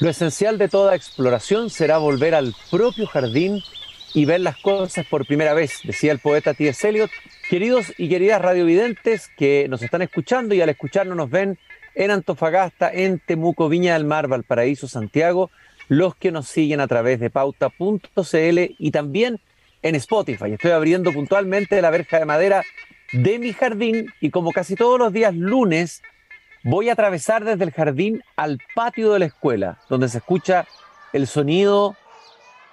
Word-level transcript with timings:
Lo 0.00 0.08
esencial 0.08 0.58
de 0.58 0.68
toda 0.68 0.94
exploración 0.94 1.70
será 1.70 1.98
volver 1.98 2.36
al 2.36 2.54
propio 2.70 3.06
jardín 3.06 3.60
y 4.14 4.26
ver 4.26 4.40
las 4.40 4.56
cosas 4.56 5.04
por 5.04 5.26
primera 5.26 5.54
vez, 5.54 5.80
decía 5.82 6.12
el 6.12 6.20
poeta 6.20 6.54
T.S. 6.54 6.88
Eliot. 6.88 7.10
Queridos 7.50 7.92
y 7.98 8.08
queridas 8.08 8.40
radiovidentes 8.40 9.28
que 9.36 9.66
nos 9.68 9.82
están 9.82 10.02
escuchando 10.02 10.54
y 10.54 10.60
al 10.60 10.68
escucharnos 10.68 11.16
nos 11.16 11.30
ven 11.30 11.58
en 11.96 12.12
Antofagasta, 12.12 12.92
en 12.92 13.18
Temuco, 13.18 13.68
Viña 13.68 13.94
del 13.94 14.04
Mar, 14.04 14.28
Valparaíso, 14.28 14.86
Santiago, 14.86 15.50
los 15.88 16.14
que 16.14 16.30
nos 16.30 16.46
siguen 16.46 16.78
a 16.78 16.86
través 16.86 17.18
de 17.18 17.30
pauta.cl 17.30 18.58
y 18.78 18.90
también 18.92 19.40
en 19.82 19.94
Spotify. 19.96 20.52
Estoy 20.52 20.70
abriendo 20.70 21.12
puntualmente 21.12 21.82
la 21.82 21.90
verja 21.90 22.20
de 22.20 22.24
madera 22.24 22.62
de 23.12 23.40
mi 23.40 23.52
jardín 23.52 24.12
y 24.20 24.30
como 24.30 24.52
casi 24.52 24.76
todos 24.76 24.98
los 24.98 25.12
días 25.12 25.34
lunes 25.34 26.02
voy 26.68 26.90
a 26.90 26.92
atravesar 26.92 27.44
desde 27.44 27.64
el 27.64 27.72
jardín 27.72 28.22
al 28.36 28.58
patio 28.74 29.12
de 29.14 29.20
la 29.20 29.24
escuela, 29.24 29.78
donde 29.88 30.08
se 30.08 30.18
escucha 30.18 30.66
el 31.14 31.26
sonido 31.26 31.96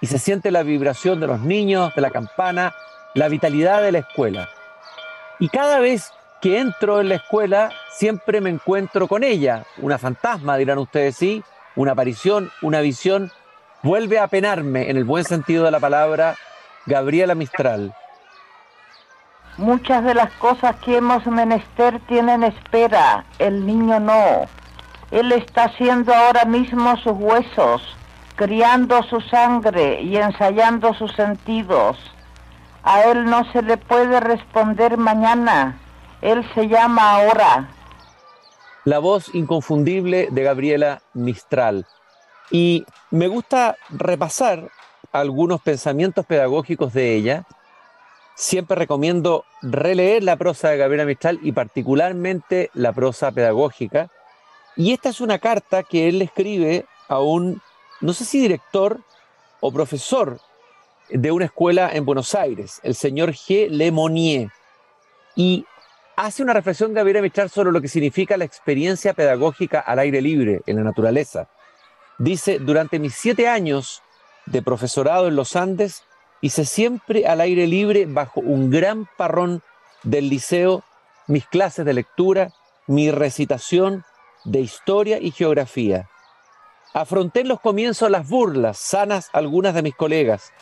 y 0.02 0.06
se 0.06 0.18
siente 0.18 0.50
la 0.50 0.62
vibración 0.62 1.18
de 1.18 1.26
los 1.26 1.40
niños, 1.40 1.94
de 1.94 2.02
la 2.02 2.10
campana, 2.10 2.74
la 3.14 3.28
vitalidad 3.28 3.80
de 3.80 3.92
la 3.92 4.00
escuela. 4.00 4.50
Y 5.38 5.48
cada 5.48 5.80
vez 5.80 6.12
que 6.42 6.58
entro 6.58 7.00
en 7.00 7.08
la 7.08 7.14
escuela, 7.14 7.72
siempre 7.90 8.42
me 8.42 8.50
encuentro 8.50 9.08
con 9.08 9.24
ella, 9.24 9.64
una 9.78 9.96
fantasma, 9.96 10.58
dirán 10.58 10.76
ustedes, 10.76 11.16
sí, 11.16 11.42
una 11.74 11.92
aparición, 11.92 12.50
una 12.60 12.82
visión, 12.82 13.32
vuelve 13.82 14.18
a 14.18 14.28
penarme, 14.28 14.90
en 14.90 14.98
el 14.98 15.04
buen 15.04 15.24
sentido 15.24 15.64
de 15.64 15.70
la 15.70 15.80
palabra, 15.80 16.36
Gabriela 16.84 17.34
Mistral. 17.34 17.94
Muchas 19.58 20.04
de 20.04 20.12
las 20.12 20.30
cosas 20.32 20.76
que 20.76 20.98
hemos 20.98 21.24
menester 21.26 21.98
tienen 22.08 22.42
espera, 22.42 23.24
el 23.38 23.64
niño 23.64 23.98
no. 24.00 24.46
Él 25.10 25.32
está 25.32 25.64
haciendo 25.64 26.14
ahora 26.14 26.44
mismo 26.44 26.94
sus 26.98 27.14
huesos, 27.14 27.82
criando 28.34 29.02
su 29.04 29.18
sangre 29.22 30.02
y 30.02 30.18
ensayando 30.18 30.92
sus 30.92 31.10
sentidos. 31.14 31.96
A 32.82 33.04
él 33.04 33.24
no 33.24 33.50
se 33.52 33.62
le 33.62 33.78
puede 33.78 34.20
responder 34.20 34.98
mañana, 34.98 35.78
él 36.20 36.46
se 36.54 36.68
llama 36.68 37.12
ahora. 37.12 37.70
La 38.84 38.98
voz 38.98 39.34
inconfundible 39.34 40.28
de 40.30 40.42
Gabriela 40.42 41.00
Mistral. 41.14 41.86
Y 42.50 42.84
me 43.10 43.26
gusta 43.28 43.76
repasar 43.88 44.68
algunos 45.12 45.62
pensamientos 45.62 46.26
pedagógicos 46.26 46.92
de 46.92 47.16
ella 47.16 47.46
siempre 48.36 48.76
recomiendo 48.76 49.44
releer 49.62 50.22
la 50.22 50.36
prosa 50.36 50.68
de 50.68 50.76
Gabriela 50.76 51.06
Mistral 51.06 51.40
y 51.42 51.52
particularmente 51.52 52.70
la 52.74 52.92
prosa 52.92 53.32
pedagógica. 53.32 54.10
Y 54.76 54.92
esta 54.92 55.08
es 55.08 55.20
una 55.20 55.38
carta 55.38 55.82
que 55.82 56.08
él 56.08 56.20
escribe 56.20 56.84
a 57.08 57.20
un, 57.20 57.62
no 58.00 58.12
sé 58.12 58.24
si 58.26 58.38
director 58.38 59.00
o 59.60 59.72
profesor 59.72 60.38
de 61.08 61.32
una 61.32 61.46
escuela 61.46 61.90
en 61.92 62.04
Buenos 62.04 62.34
Aires, 62.34 62.78
el 62.82 62.94
señor 62.94 63.30
G. 63.32 63.68
Lemonnier. 63.70 64.50
Y 65.34 65.64
hace 66.14 66.42
una 66.42 66.52
reflexión 66.52 66.92
Gabriela 66.92 67.22
Mistral 67.22 67.48
sobre 67.48 67.72
lo 67.72 67.80
que 67.80 67.88
significa 67.88 68.36
la 68.36 68.44
experiencia 68.44 69.14
pedagógica 69.14 69.80
al 69.80 69.98
aire 69.98 70.20
libre, 70.20 70.60
en 70.66 70.76
la 70.76 70.82
naturaleza. 70.82 71.48
Dice, 72.18 72.58
durante 72.58 72.98
mis 72.98 73.14
siete 73.14 73.48
años 73.48 74.02
de 74.44 74.62
profesorado 74.62 75.28
en 75.28 75.36
los 75.36 75.56
Andes, 75.56 76.04
hice 76.46 76.64
siempre 76.64 77.26
al 77.26 77.40
aire 77.40 77.66
libre 77.66 78.06
bajo 78.06 78.40
un 78.40 78.70
gran 78.70 79.08
parrón 79.16 79.62
del 80.04 80.28
liceo 80.28 80.84
mis 81.26 81.44
clases 81.44 81.84
de 81.84 81.92
lectura, 81.92 82.52
mi 82.86 83.10
recitación 83.10 84.04
de 84.44 84.60
historia 84.60 85.18
y 85.20 85.32
geografía. 85.32 86.08
Afronté 86.94 87.40
en 87.40 87.48
los 87.48 87.60
comienzos 87.60 88.10
las 88.12 88.28
burlas, 88.28 88.78
sanas 88.78 89.28
algunas 89.32 89.74
de 89.74 89.82
mis 89.82 89.96
colegas, 89.96 90.52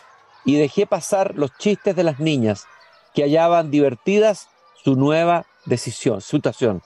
y 0.47 0.57
dejé 0.57 0.87
pasar 0.87 1.35
los 1.37 1.57
chistes 1.59 1.95
de 1.95 2.03
las 2.03 2.19
niñas, 2.19 2.67
que 3.13 3.23
hallaban 3.23 3.71
divertidas 3.71 4.49
su 4.83 4.97
nueva 4.97 5.45
decisión, 5.67 6.23
situación. 6.23 6.83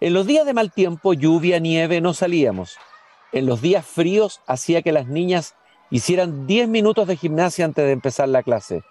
En 0.00 0.14
los 0.14 0.26
días 0.26 0.46
de 0.46 0.54
mal 0.54 0.72
tiempo, 0.72 1.12
lluvia, 1.12 1.58
nieve, 1.58 2.00
no 2.00 2.14
salíamos. 2.14 2.78
En 3.32 3.44
los 3.44 3.60
días 3.60 3.84
fríos 3.84 4.40
hacía 4.46 4.80
que 4.80 4.92
las 4.92 5.06
niñas 5.06 5.54
hicieran 5.90 6.46
10 6.46 6.68
minutos 6.68 7.06
de 7.06 7.16
gimnasia 7.16 7.64
antes 7.64 7.84
de 7.84 7.92
empezar 7.92 8.28
la 8.28 8.42
clase. 8.42 8.82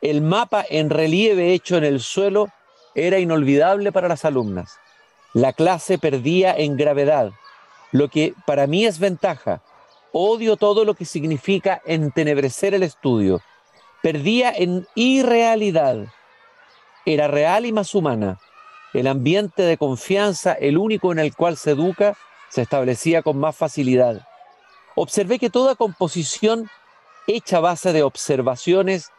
El 0.00 0.22
mapa 0.22 0.64
en 0.68 0.90
relieve 0.90 1.52
hecho 1.52 1.76
en 1.76 1.84
el 1.84 2.00
suelo 2.00 2.48
era 2.94 3.18
inolvidable 3.18 3.92
para 3.92 4.08
las 4.08 4.24
alumnas. 4.24 4.78
La 5.34 5.52
clase 5.52 5.98
perdía 5.98 6.56
en 6.56 6.76
gravedad, 6.76 7.32
lo 7.92 8.08
que 8.08 8.34
para 8.46 8.66
mí 8.66 8.86
es 8.86 8.98
ventaja. 8.98 9.60
Odio 10.12 10.56
todo 10.56 10.84
lo 10.84 10.94
que 10.94 11.04
significa 11.04 11.82
entenebrecer 11.84 12.74
el 12.74 12.82
estudio. 12.82 13.42
Perdía 14.02 14.50
en 14.50 14.86
irrealidad. 14.94 16.06
Era 17.04 17.28
real 17.28 17.66
y 17.66 17.72
más 17.72 17.94
humana. 17.94 18.38
El 18.94 19.06
ambiente 19.06 19.62
de 19.62 19.76
confianza, 19.76 20.52
el 20.54 20.78
único 20.78 21.12
en 21.12 21.18
el 21.18 21.34
cual 21.34 21.56
se 21.56 21.72
educa, 21.72 22.16
se 22.48 22.62
establecía 22.62 23.22
con 23.22 23.36
más 23.36 23.54
facilidad 23.54 24.27
observé 25.00 25.38
que 25.38 25.50
toda 25.50 25.76
composición 25.76 26.68
hecha 27.26 27.58
a 27.58 27.60
base 27.60 27.92
de 27.92 28.02
observaciones 28.02 29.10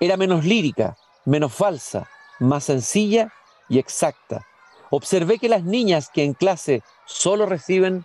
era 0.00 0.16
menos 0.16 0.44
lírica, 0.44 0.96
menos 1.24 1.52
falsa, 1.52 2.08
más 2.38 2.64
sencilla 2.64 3.32
y 3.68 3.78
exacta. 3.78 4.46
Observé 4.90 5.38
que 5.38 5.48
las 5.48 5.62
niñas 5.62 6.10
que 6.12 6.24
en 6.24 6.34
clase 6.34 6.82
solo 7.04 7.46
reciben, 7.46 8.04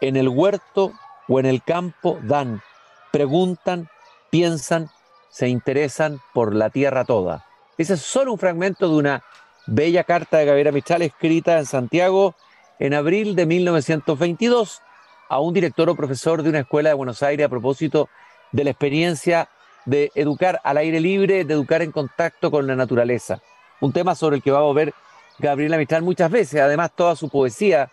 en 0.00 0.16
el 0.16 0.28
huerto 0.28 0.92
o 1.28 1.40
en 1.40 1.46
el 1.46 1.62
campo 1.62 2.18
dan, 2.22 2.62
preguntan, 3.10 3.88
piensan, 4.30 4.90
se 5.30 5.48
interesan 5.48 6.20
por 6.34 6.54
la 6.54 6.70
tierra 6.70 7.04
toda. 7.04 7.46
Ese 7.78 7.94
es 7.94 8.02
solo 8.02 8.32
un 8.32 8.38
fragmento 8.38 8.88
de 8.88 8.96
una 8.96 9.24
bella 9.66 10.04
carta 10.04 10.38
de 10.38 10.44
Gabriela 10.44 10.72
Mistral 10.72 11.02
escrita 11.02 11.58
en 11.58 11.66
Santiago 11.66 12.34
en 12.78 12.94
abril 12.94 13.34
de 13.34 13.46
1922 13.46 14.82
a 15.28 15.40
un 15.40 15.52
director 15.52 15.88
o 15.88 15.94
profesor 15.94 16.42
de 16.42 16.50
una 16.50 16.60
escuela 16.60 16.90
de 16.90 16.94
Buenos 16.94 17.22
Aires 17.22 17.46
a 17.46 17.48
propósito 17.48 18.08
de 18.52 18.64
la 18.64 18.70
experiencia 18.70 19.48
de 19.84 20.10
educar 20.14 20.60
al 20.64 20.76
aire 20.78 21.00
libre, 21.00 21.44
de 21.44 21.54
educar 21.54 21.82
en 21.82 21.92
contacto 21.92 22.50
con 22.50 22.66
la 22.66 22.76
naturaleza. 22.76 23.40
Un 23.80 23.92
tema 23.92 24.14
sobre 24.14 24.36
el 24.36 24.42
que 24.42 24.50
va 24.50 24.58
a 24.60 24.72
ver 24.72 24.92
Gabriela 25.38 25.78
Mistral 25.78 26.02
muchas 26.02 26.30
veces. 26.30 26.60
Además, 26.60 26.92
toda 26.94 27.16
su 27.16 27.28
poesía 27.28 27.90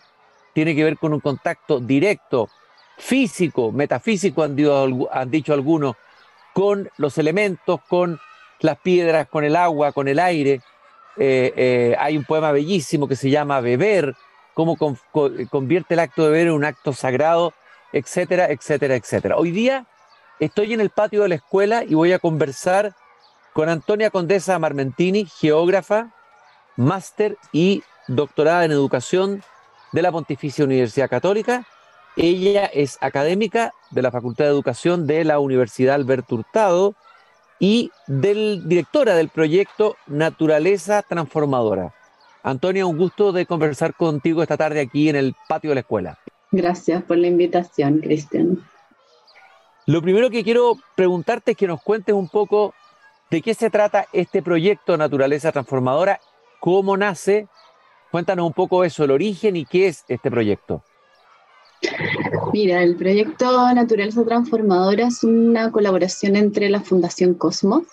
tiene 0.52 0.74
que 0.74 0.84
ver 0.84 0.98
con 0.98 1.12
un 1.12 1.20
contacto 1.20 1.80
directo, 1.80 2.48
físico, 2.98 3.72
metafísico, 3.72 4.42
han, 4.42 4.56
dicho 5.30 5.52
algunos, 5.52 5.96
con 6.54 6.90
los 6.96 7.18
elementos, 7.18 7.80
con 7.88 8.18
las 8.60 8.78
piedras, 8.78 9.28
con 9.28 9.44
el 9.44 9.54
agua, 9.54 9.92
con 9.92 10.08
el 10.08 10.18
aire. 10.18 10.62
Eh, 11.18 11.52
eh, 11.56 11.96
hay 11.98 12.16
un 12.16 12.24
poema 12.24 12.52
bellísimo 12.52 13.06
que 13.06 13.16
se 13.16 13.30
llama 13.30 13.60
Beber, 13.60 14.14
cómo 14.56 14.78
convierte 15.50 15.92
el 15.92 16.00
acto 16.00 16.24
de 16.24 16.30
beber 16.30 16.46
en 16.46 16.54
un 16.54 16.64
acto 16.64 16.94
sagrado, 16.94 17.52
etcétera, 17.92 18.46
etcétera, 18.50 18.94
etcétera. 18.94 19.36
Hoy 19.36 19.50
día 19.50 19.84
estoy 20.40 20.72
en 20.72 20.80
el 20.80 20.88
patio 20.88 21.22
de 21.22 21.28
la 21.28 21.34
escuela 21.34 21.84
y 21.84 21.92
voy 21.92 22.14
a 22.14 22.18
conversar 22.18 22.94
con 23.52 23.68
Antonia 23.68 24.08
Condesa 24.08 24.58
Marmentini, 24.58 25.26
geógrafa, 25.26 26.14
máster 26.74 27.36
y 27.52 27.82
doctorada 28.08 28.64
en 28.64 28.72
educación 28.72 29.42
de 29.92 30.00
la 30.00 30.10
Pontificia 30.10 30.64
Universidad 30.64 31.10
Católica. 31.10 31.66
Ella 32.16 32.64
es 32.64 32.96
académica 33.02 33.74
de 33.90 34.00
la 34.00 34.10
Facultad 34.10 34.46
de 34.46 34.52
Educación 34.52 35.06
de 35.06 35.22
la 35.24 35.38
Universidad 35.38 35.96
Alberto 35.96 36.34
Hurtado 36.34 36.94
y 37.58 37.90
del, 38.06 38.66
directora 38.66 39.16
del 39.16 39.28
proyecto 39.28 39.96
Naturaleza 40.06 41.02
Transformadora. 41.02 41.92
Antonia, 42.46 42.86
un 42.86 42.96
gusto 42.96 43.32
de 43.32 43.44
conversar 43.44 43.94
contigo 43.94 44.40
esta 44.40 44.56
tarde 44.56 44.78
aquí 44.78 45.08
en 45.08 45.16
el 45.16 45.34
patio 45.48 45.70
de 45.70 45.74
la 45.74 45.80
escuela. 45.80 46.16
Gracias 46.52 47.02
por 47.02 47.18
la 47.18 47.26
invitación, 47.26 47.98
Cristian. 47.98 48.64
Lo 49.86 50.00
primero 50.00 50.30
que 50.30 50.44
quiero 50.44 50.76
preguntarte 50.94 51.50
es 51.50 51.56
que 51.56 51.66
nos 51.66 51.82
cuentes 51.82 52.14
un 52.14 52.28
poco 52.28 52.72
de 53.32 53.42
qué 53.42 53.52
se 53.52 53.68
trata 53.68 54.06
este 54.12 54.42
proyecto 54.42 54.96
Naturaleza 54.96 55.50
Transformadora, 55.50 56.20
cómo 56.60 56.96
nace. 56.96 57.48
Cuéntanos 58.12 58.46
un 58.46 58.52
poco 58.52 58.84
eso, 58.84 59.02
el 59.02 59.10
origen 59.10 59.56
y 59.56 59.64
qué 59.64 59.88
es 59.88 60.04
este 60.06 60.30
proyecto. 60.30 60.84
Mira, 62.52 62.80
el 62.80 62.94
proyecto 62.94 63.74
Naturaleza 63.74 64.24
Transformadora 64.24 65.08
es 65.08 65.24
una 65.24 65.72
colaboración 65.72 66.36
entre 66.36 66.70
la 66.70 66.80
Fundación 66.80 67.34
Cosmos 67.34 67.88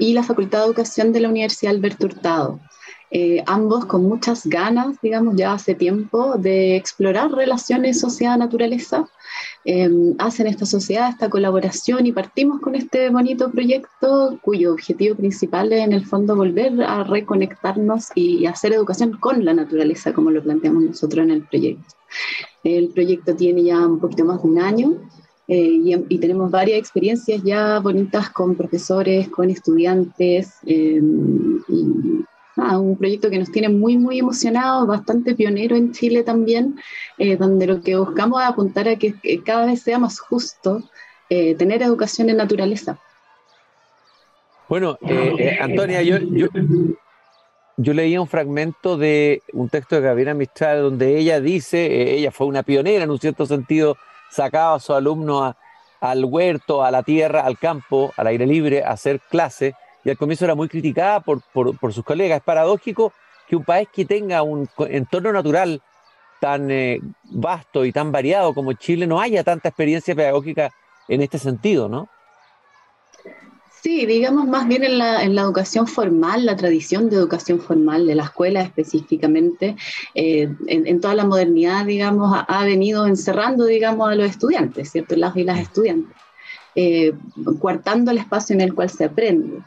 y 0.00 0.14
la 0.14 0.24
Facultad 0.24 0.58
de 0.58 0.64
Educación 0.64 1.12
de 1.12 1.20
la 1.20 1.28
Universidad 1.28 1.76
Alberto 1.76 2.06
Hurtado. 2.06 2.58
Eh, 3.16 3.44
ambos 3.46 3.84
con 3.84 4.02
muchas 4.02 4.44
ganas, 4.44 4.96
digamos, 5.00 5.36
ya 5.36 5.52
hace 5.52 5.76
tiempo, 5.76 6.34
de 6.36 6.74
explorar 6.74 7.30
relaciones 7.30 8.00
sociedad-naturaleza. 8.00 9.08
Em, 9.64 10.16
hacen 10.18 10.48
esta 10.48 10.66
sociedad, 10.66 11.10
esta 11.10 11.30
colaboración 11.30 12.06
y 12.06 12.12
partimos 12.12 12.60
con 12.60 12.74
este 12.74 13.10
bonito 13.10 13.52
proyecto 13.52 14.36
cuyo 14.42 14.72
objetivo 14.72 15.14
principal 15.14 15.72
es 15.72 15.84
en 15.84 15.92
el 15.92 16.04
fondo 16.04 16.34
volver 16.34 16.82
a 16.82 17.04
reconectarnos 17.04 18.08
y 18.16 18.46
hacer 18.46 18.72
educación 18.72 19.16
con 19.20 19.44
la 19.44 19.54
naturaleza, 19.54 20.12
como 20.12 20.32
lo 20.32 20.42
planteamos 20.42 20.82
nosotros 20.82 21.24
en 21.24 21.30
el 21.30 21.42
proyecto. 21.42 21.94
El 22.64 22.88
proyecto 22.88 23.36
tiene 23.36 23.62
ya 23.62 23.78
un 23.86 24.00
poquito 24.00 24.24
más 24.24 24.42
de 24.42 24.48
un 24.48 24.58
año 24.58 24.94
eh, 25.46 26.02
y, 26.08 26.18
tenemos 26.18 26.50
varias 26.50 26.80
experiencias 26.80 27.44
ya 27.44 27.78
bonitas 27.78 28.28
con 28.30 28.56
profesores, 28.56 29.28
con 29.28 29.50
estudiantes. 29.50 30.54
Eh, 30.66 31.00
un 32.56 32.96
proyecto 32.96 33.30
que 33.30 33.38
nos 33.38 33.50
tiene 33.50 33.68
muy, 33.68 33.96
muy 33.98 34.18
emocionados, 34.18 34.86
bastante 34.86 35.34
pionero 35.34 35.76
en 35.76 35.92
Chile 35.92 36.22
también, 36.22 36.76
eh, 37.18 37.36
donde 37.36 37.66
lo 37.66 37.80
que 37.80 37.96
buscamos 37.96 38.42
es 38.42 38.48
apuntar 38.48 38.88
a 38.88 38.96
que, 38.96 39.14
cada 39.44 39.66
vez 39.66 39.82
sea 39.82 39.98
más 39.98 40.20
justo 40.20 40.82
tener 41.58 41.82
educación 41.82 42.30
en 42.30 42.36
naturaleza. 42.36 42.96
Bueno, 44.68 44.96
Antonia, 45.60 46.00
yo, 46.02 46.18
yo, 46.18 46.46
yo 47.76 47.92
leía 47.92 48.20
un 48.20 48.28
fragmento 48.28 48.96
de 48.96 49.42
un 49.52 49.68
texto 49.68 49.96
de 49.96 50.02
Gabriela 50.02 50.32
Mistral 50.34 50.82
donde 50.82 51.18
ella 51.18 51.40
dice, 51.40 52.14
ella 52.14 52.30
fue 52.30 52.46
una 52.46 52.62
pionera 52.62 53.02
en 53.02 53.10
un 53.10 53.18
cierto 53.18 53.46
sentido 53.46 53.96
sacaba 54.30 54.74
a 54.74 54.80
sus 54.80 54.96
alumnos 54.96 55.54
al 56.00 56.24
huerto, 56.24 56.84
a 56.84 56.90
la 56.90 57.02
tierra, 57.02 57.42
al 57.42 57.58
campo, 57.58 58.12
al 58.16 58.26
aire 58.26 58.46
libre, 58.46 58.84
a 58.84 58.90
hacer 58.90 59.20
clases, 59.20 59.74
y 60.04 60.10
al 60.10 60.18
comienzo 60.18 60.44
era 60.44 60.54
muy 60.54 60.68
criticada 60.68 61.20
por, 61.20 61.42
sus 61.92 62.04
colegas. 62.04 62.38
Es 62.38 62.44
paradójico 62.44 63.12
que 63.48 63.56
un 63.56 63.64
país 63.64 63.88
que 63.92 64.04
tenga 64.04 64.42
un 64.42 64.68
entorno 64.88 65.32
natural 65.32 65.80
tan 66.40 66.70
eh, 66.70 67.00
vasto 67.24 67.84
y 67.84 67.92
tan 67.92 68.12
variado 68.12 68.52
como 68.54 68.74
Chile 68.74 69.06
no 69.06 69.20
haya 69.20 69.42
tanta 69.42 69.68
experiencia 69.68 70.14
pedagógica 70.14 70.70
en 71.08 71.22
este 71.22 71.38
sentido, 71.38 71.88
¿no? 71.88 72.08
Sí, 73.84 74.06
digamos 74.06 74.46
más 74.46 74.66
bien 74.66 74.82
en 74.82 74.96
la, 74.96 75.22
educación 75.22 75.86
formal, 75.86 76.46
la 76.46 76.56
tradición 76.56 77.10
de 77.10 77.16
educación 77.16 77.60
formal 77.60 78.06
de 78.06 78.14
la 78.14 78.24
escuela 78.24 78.62
específicamente, 78.62 79.76
eh, 80.14 80.48
en, 80.68 81.00
toda 81.02 81.14
la 81.14 81.26
modernidad, 81.26 81.84
digamos, 81.84 82.44
ha, 82.48 82.64
venido 82.64 83.06
encerrando, 83.06 83.66
digamos, 83.66 84.08
a 84.08 84.14
los 84.14 84.30
estudiantes, 84.30 84.90
¿cierto? 84.90 85.16
Las 85.16 85.36
y 85.36 85.44
las 85.44 85.60
estudiantes, 85.60 86.16
eh, 86.74 87.12
coartando 87.58 88.10
el 88.10 88.16
espacio 88.16 88.54
en 88.54 88.62
el 88.62 88.74
cual 88.74 88.88
se 88.88 89.04
aprende. 89.04 89.62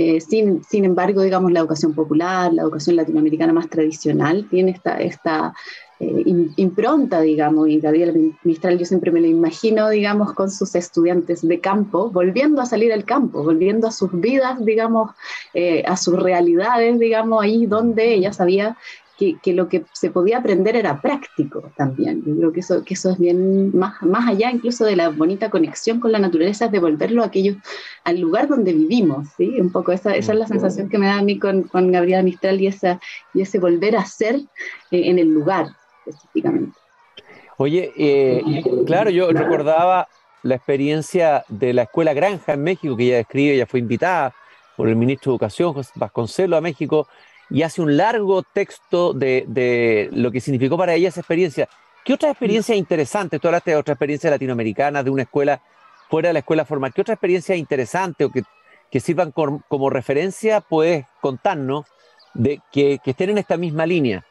Eh, 0.00 0.20
sin, 0.20 0.62
sin, 0.62 0.84
embargo, 0.84 1.22
digamos, 1.22 1.50
la 1.50 1.58
educación 1.58 1.92
popular, 1.92 2.54
la 2.54 2.62
educación 2.62 2.94
latinoamericana 2.94 3.52
más 3.52 3.68
tradicional, 3.68 4.46
tiene 4.48 4.70
esta, 4.70 4.96
esta 5.00 5.52
eh, 5.98 6.22
impronta, 6.54 7.20
digamos, 7.20 7.68
y 7.68 7.80
Gabriel 7.80 8.32
Mistral 8.44 8.78
yo 8.78 8.84
siempre 8.84 9.10
me 9.10 9.20
lo 9.20 9.26
imagino, 9.26 9.88
digamos, 9.88 10.34
con 10.34 10.52
sus 10.52 10.76
estudiantes 10.76 11.44
de 11.46 11.58
campo, 11.58 12.12
volviendo 12.12 12.62
a 12.62 12.66
salir 12.66 12.92
al 12.92 13.04
campo, 13.04 13.42
volviendo 13.42 13.88
a 13.88 13.90
sus 13.90 14.12
vidas, 14.12 14.64
digamos, 14.64 15.10
eh, 15.52 15.82
a 15.84 15.96
sus 15.96 16.16
realidades, 16.16 17.00
digamos, 17.00 17.42
ahí 17.42 17.66
donde 17.66 18.14
ella 18.14 18.32
sabía 18.32 18.76
que, 19.18 19.52
lo 19.52 19.68
que 19.68 19.84
se 19.92 20.10
podía 20.10 20.38
aprender 20.38 20.76
era 20.76 21.00
práctico 21.00 21.72
también. 21.76 22.22
Yo 22.24 22.36
creo 22.36 22.52
que 22.52 22.60
eso, 22.60 22.84
que 22.84 22.94
eso 22.94 23.10
es 23.10 23.18
bien 23.18 23.76
más, 23.76 24.00
más 24.02 24.28
allá 24.28 24.50
incluso 24.50 24.84
de 24.84 24.94
la 24.94 25.08
bonita 25.08 25.50
conexión 25.50 25.98
con 25.98 26.12
la 26.12 26.20
naturaleza, 26.20 26.66
es 26.66 26.72
devolverlo 26.72 27.22
a 27.22 27.26
aquello, 27.26 27.56
al 28.04 28.20
lugar 28.20 28.46
donde 28.46 28.72
vivimos, 28.72 29.28
¿sí? 29.36 29.60
Un 29.60 29.72
poco 29.72 29.90
esa, 29.90 30.14
esa 30.14 30.32
es 30.32 30.38
la 30.38 30.46
sensación 30.46 30.88
que 30.88 30.98
me 30.98 31.06
da 31.06 31.18
a 31.18 31.22
mí 31.22 31.38
con, 31.38 31.64
con 31.64 31.90
Gabriela 31.90 32.22
Mistral 32.22 32.60
y, 32.60 32.68
esa, 32.68 33.00
y 33.34 33.42
ese 33.42 33.58
volver 33.58 33.96
a 33.96 34.04
ser 34.04 34.36
eh, 34.36 35.10
en 35.10 35.18
el 35.18 35.28
lugar 35.28 35.66
específicamente. 36.06 36.78
Oye, 37.56 37.92
eh, 37.96 38.62
claro, 38.86 39.10
yo 39.10 39.32
recordaba 39.32 40.06
la 40.44 40.54
experiencia 40.54 41.44
de 41.48 41.72
la 41.72 41.82
Escuela 41.82 42.14
Granja 42.14 42.52
en 42.52 42.62
México, 42.62 42.96
que 42.96 43.06
ella 43.06 43.16
describe, 43.16 43.54
ella 43.54 43.66
fue 43.66 43.80
invitada 43.80 44.32
por 44.76 44.88
el 44.88 44.94
ministro 44.94 45.32
de 45.32 45.34
Educación, 45.34 45.72
José 45.72 45.90
Vasconcelos, 45.96 46.56
a 46.56 46.60
México, 46.60 47.08
y 47.50 47.62
hace 47.62 47.80
un 47.80 47.96
largo 47.96 48.42
texto 48.42 49.12
de, 49.12 50.08
lo 50.12 50.30
que 50.30 50.40
significó 50.40 50.76
para 50.76 50.94
ella 50.94 51.08
esa 51.08 51.20
experiencia. 51.20 51.68
¿Qué 52.04 52.14
otra 52.14 52.30
experiencia 52.30 52.74
interesante? 52.74 53.38
Tú 53.38 53.48
hablaste 53.48 53.72
de 53.72 53.76
otra 53.76 53.94
experiencia 53.94 54.30
latinoamericana, 54.30 55.02
de 55.02 55.10
una 55.10 55.22
escuela 55.22 55.60
fuera 56.08 56.28
de 56.28 56.34
la 56.34 56.38
escuela 56.40 56.64
formal. 56.64 56.92
¿Qué 56.94 57.02
otra 57.02 57.14
experiencia 57.14 57.54
interesante 57.54 58.24
o 58.24 58.30
que, 58.30 58.42
que 58.90 59.00
sirvan 59.00 59.32
como 59.32 59.90
referencia 59.90 60.60
puedes 60.60 61.06
contarnos 61.20 61.86
de 62.34 62.60
que, 62.72 62.98
que 63.02 63.10
estén 63.10 63.30
en 63.30 63.38
esta 63.38 63.56
misma 63.56 63.86
línea? 63.86 64.24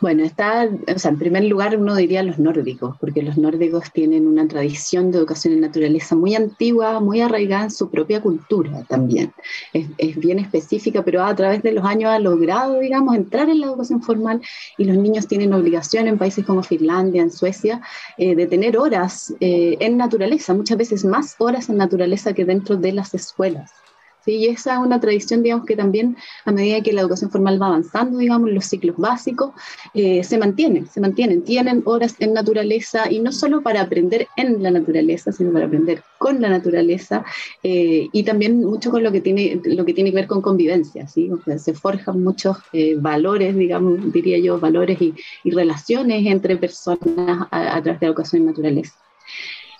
Bueno, 0.00 0.24
está, 0.24 0.68
o 0.94 0.98
sea, 0.98 1.10
en 1.10 1.18
primer 1.18 1.44
lugar 1.44 1.76
uno 1.76 1.96
diría 1.96 2.22
los 2.22 2.38
nórdicos, 2.38 2.96
porque 3.00 3.22
los 3.22 3.36
nórdicos 3.36 3.90
tienen 3.92 4.26
una 4.26 4.46
tradición 4.46 5.10
de 5.10 5.18
educación 5.18 5.54
en 5.54 5.60
naturaleza 5.60 6.14
muy 6.14 6.34
antigua, 6.34 7.00
muy 7.00 7.20
arraigada 7.20 7.64
en 7.64 7.70
su 7.70 7.90
propia 7.90 8.20
cultura 8.20 8.84
también. 8.88 9.32
Es, 9.72 9.88
bien 10.16 10.38
específica, 10.38 11.02
pero 11.04 11.22
a 11.24 11.34
través 11.34 11.62
de 11.62 11.72
los 11.72 11.84
años 11.84 12.10
ha 12.10 12.18
logrado, 12.18 12.80
digamos, 12.80 13.14
entrar 13.14 13.48
en 13.48 13.60
la 13.60 13.66
educación 13.66 14.02
formal 14.02 14.40
y 14.76 14.84
los 14.84 14.96
niños 14.96 15.26
tienen 15.26 15.52
obligación 15.52 16.08
en 16.08 16.18
países 16.18 16.44
como 16.44 16.62
Finlandia, 16.62 17.22
en 17.22 17.30
Suecia, 17.30 17.80
eh, 18.16 18.34
de 18.34 18.46
tener 18.46 18.78
horas 18.78 19.34
eh, 19.40 19.76
en 19.80 19.96
naturaleza, 19.96 20.54
muchas 20.54 20.78
veces 20.78 21.04
más 21.04 21.36
horas 21.38 21.68
en 21.68 21.76
naturaleza 21.76 22.32
que 22.32 22.44
dentro 22.44 22.76
de 22.76 22.92
las 22.92 23.14
escuelas. 23.14 23.72
Y 24.32 24.46
esa 24.46 24.74
es 24.74 24.78
una 24.78 25.00
tradición, 25.00 25.42
digamos, 25.42 25.66
que 25.66 25.76
también 25.76 26.16
a 26.44 26.52
medida 26.52 26.80
que 26.80 26.92
la 26.92 27.02
educación 27.02 27.30
formal 27.30 27.60
va 27.60 27.66
avanzando, 27.66 28.18
digamos, 28.18 28.50
los 28.50 28.64
ciclos 28.64 28.96
básicos, 28.96 29.52
eh, 29.94 30.22
se 30.24 30.38
mantienen, 30.38 30.86
se 30.86 31.00
mantienen, 31.00 31.42
tienen 31.42 31.82
horas 31.84 32.14
en 32.18 32.32
naturaleza 32.32 33.10
y 33.10 33.20
no 33.20 33.32
solo 33.32 33.62
para 33.62 33.82
aprender 33.82 34.28
en 34.36 34.62
la 34.62 34.70
naturaleza, 34.70 35.32
sino 35.32 35.52
para 35.52 35.66
aprender 35.66 36.02
con 36.18 36.40
la 36.40 36.48
naturaleza 36.48 37.24
eh, 37.62 38.08
y 38.12 38.22
también 38.22 38.64
mucho 38.64 38.90
con 38.90 39.02
lo 39.02 39.12
que 39.12 39.20
tiene, 39.20 39.60
lo 39.64 39.84
que, 39.84 39.94
tiene 39.94 40.10
que 40.10 40.16
ver 40.16 40.26
con 40.26 40.42
convivencia, 40.42 41.06
¿sí? 41.06 41.30
se 41.56 41.74
forjan 41.74 42.22
muchos 42.22 42.58
eh, 42.72 42.96
valores, 42.96 43.56
digamos, 43.56 44.12
diría 44.12 44.38
yo, 44.38 44.58
valores 44.58 45.00
y, 45.00 45.14
relaciones 45.44 46.26
entre 46.26 46.56
personas 46.56 47.48
a 47.50 47.82
través 47.82 48.00
de 48.00 48.06
la 48.06 48.10
educación 48.10 48.42
en 48.42 48.46
naturaleza. 48.48 48.94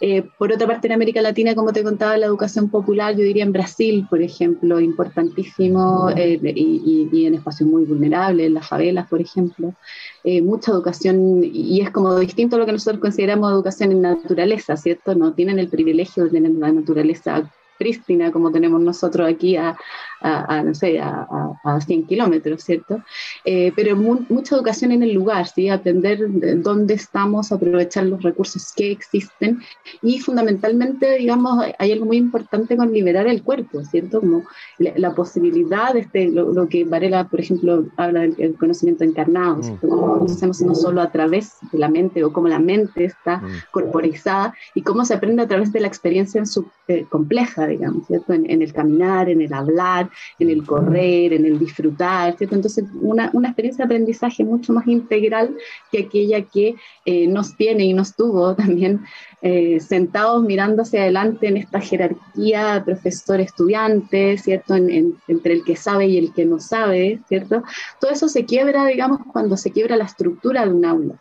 Eh, 0.00 0.22
por 0.38 0.52
otra 0.52 0.66
parte, 0.66 0.86
en 0.86 0.92
América 0.92 1.20
Latina, 1.20 1.54
como 1.54 1.72
te 1.72 1.82
contaba, 1.82 2.16
la 2.16 2.26
educación 2.26 2.70
popular, 2.70 3.16
yo 3.16 3.24
diría 3.24 3.42
en 3.42 3.52
Brasil, 3.52 4.06
por 4.08 4.22
ejemplo, 4.22 4.78
importantísimo 4.80 6.10
eh, 6.10 6.38
y, 6.42 7.26
en 7.26 7.34
espacios 7.34 7.68
muy 7.68 7.84
vulnerables, 7.84 8.46
en 8.46 8.54
las 8.54 8.68
favelas, 8.68 9.08
por 9.08 9.20
ejemplo, 9.20 9.74
eh, 10.22 10.40
mucha 10.40 10.70
educación 10.70 11.42
y 11.42 11.80
es 11.80 11.90
como 11.90 12.16
distinto 12.18 12.56
a 12.56 12.58
lo 12.60 12.66
que 12.66 12.72
nosotros 12.72 13.00
consideramos 13.00 13.50
educación 13.52 13.90
en 13.92 14.02
naturaleza, 14.02 14.76
¿cierto? 14.76 15.14
No 15.14 15.34
tienen 15.34 15.58
el 15.58 15.68
privilegio 15.68 16.24
de 16.24 16.30
tener 16.30 16.52
la 16.52 16.72
naturaleza 16.72 17.50
prístina 17.78 18.32
como 18.32 18.50
tenemos 18.50 18.80
nosotros 18.80 19.28
aquí 19.28 19.56
a, 19.56 19.76
a, 20.20 20.62
no 20.62 20.74
sé, 20.74 20.98
a, 20.98 21.26
a 21.64 21.80
100 21.80 22.06
kilómetros, 22.06 22.62
¿cierto? 22.62 23.02
Eh, 23.44 23.72
pero 23.74 23.96
mucha 23.96 24.56
educación 24.56 24.92
en 24.92 25.02
el 25.02 25.12
lugar, 25.12 25.46
¿sí? 25.46 25.68
Aprender 25.68 26.18
dónde 26.62 26.94
estamos, 26.94 27.52
aprovechar 27.52 28.04
los 28.06 28.22
recursos 28.22 28.72
que 28.74 28.90
existen 28.90 29.60
y 30.02 30.20
fundamentalmente, 30.20 31.18
digamos, 31.18 31.64
hay 31.78 31.92
algo 31.92 32.06
muy 32.06 32.16
importante 32.16 32.76
con 32.76 32.92
liberar 32.92 33.26
el 33.26 33.42
cuerpo, 33.42 33.84
¿cierto? 33.84 34.20
Como 34.20 34.44
la, 34.78 35.14
posibilidad, 35.14 35.94
de 35.94 36.00
este, 36.00 36.28
lo, 36.28 36.68
que 36.68 36.84
Varela, 36.84 37.28
por 37.28 37.40
ejemplo, 37.40 37.86
habla 37.96 38.20
del 38.20 38.54
conocimiento 38.54 39.04
encarnado, 39.04 39.62
¿cierto? 39.62 39.86
Mm. 39.86 39.90
Cómo 39.90 40.18
conocemos 40.18 40.60
no 40.60 40.74
solo 40.74 41.00
a 41.00 41.10
través 41.10 41.52
de 41.72 41.78
la 41.78 41.88
mente 41.88 42.24
o 42.24 42.32
cómo 42.32 42.48
la 42.48 42.58
mente 42.58 43.04
está 43.04 43.38
mm. 43.38 43.48
corporizada 43.70 44.54
y 44.74 44.82
cómo 44.82 45.04
se 45.04 45.14
aprende 45.14 45.42
a 45.42 45.48
través 45.48 45.72
de 45.72 45.80
la 45.80 45.88
experiencia 45.88 46.38
en 46.38 46.46
su, 46.46 46.66
eh, 46.88 47.06
compleja, 47.08 47.66
digamos, 47.66 48.06
¿cierto? 48.06 48.32
en 48.32 48.62
el 48.62 48.72
caminar, 48.72 49.28
en 49.28 49.40
el 49.40 49.52
hablar, 49.52 50.07
en 50.38 50.50
el 50.50 50.64
correr, 50.64 51.32
en 51.32 51.44
el 51.44 51.58
disfrutar, 51.58 52.36
¿cierto? 52.36 52.54
Entonces, 52.54 52.84
una, 53.00 53.30
una 53.32 53.48
experiencia 53.48 53.84
de 53.84 53.94
aprendizaje 53.94 54.44
mucho 54.44 54.72
más 54.72 54.86
integral 54.86 55.56
que 55.90 56.00
aquella 56.00 56.42
que 56.42 56.76
eh, 57.04 57.26
nos 57.26 57.56
tiene 57.56 57.84
y 57.84 57.92
nos 57.92 58.14
tuvo 58.14 58.54
también 58.56 59.04
eh, 59.42 59.78
sentados 59.80 60.42
mirando 60.42 60.82
hacia 60.82 61.02
adelante 61.02 61.48
en 61.48 61.56
esta 61.56 61.80
jerarquía 61.80 62.82
profesor-estudiante, 62.84 64.36
¿cierto? 64.38 64.74
entre 64.74 65.52
el 65.52 65.64
que 65.64 65.76
sabe 65.76 66.06
y 66.06 66.18
el 66.18 66.32
que 66.32 66.44
no 66.44 66.58
sabe, 66.58 67.20
¿cierto? 67.28 67.62
Todo 68.00 68.10
eso 68.10 68.28
se 68.28 68.44
quiebra, 68.44 68.86
digamos, 68.86 69.20
cuando 69.32 69.56
se 69.56 69.70
quiebra 69.70 69.96
la 69.96 70.04
estructura 70.04 70.64
de 70.64 70.72
un 70.72 70.84
aula. 70.84 71.14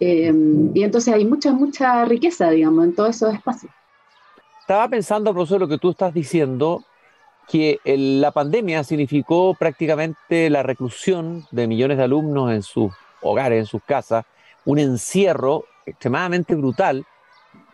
Eh, 0.00 0.32
y 0.74 0.82
entonces 0.82 1.14
hay 1.14 1.24
mucha, 1.24 1.52
mucha 1.52 2.04
riqueza, 2.04 2.50
digamos, 2.50 2.84
en 2.84 2.94
todos 2.94 3.16
esos 3.16 3.34
espacios. 3.34 3.72
Estaba 4.60 4.88
pensando, 4.88 5.32
profesor, 5.32 5.60
lo 5.60 5.68
que 5.68 5.78
tú 5.78 5.90
estás 5.90 6.12
diciendo, 6.12 6.82
que 7.48 7.80
la 7.84 8.32
pandemia 8.32 8.82
significó 8.82 9.54
prácticamente 9.54 10.50
la 10.50 10.62
reclusión 10.62 11.46
de 11.50 11.66
millones 11.66 11.98
de 11.98 12.04
alumnos 12.04 12.52
en 12.52 12.62
sus 12.62 12.92
hogares, 13.22 13.60
en 13.60 13.66
sus 13.66 13.82
casas, 13.82 14.24
un 14.64 14.78
encierro 14.78 15.64
extremadamente 15.86 16.54
brutal. 16.54 17.04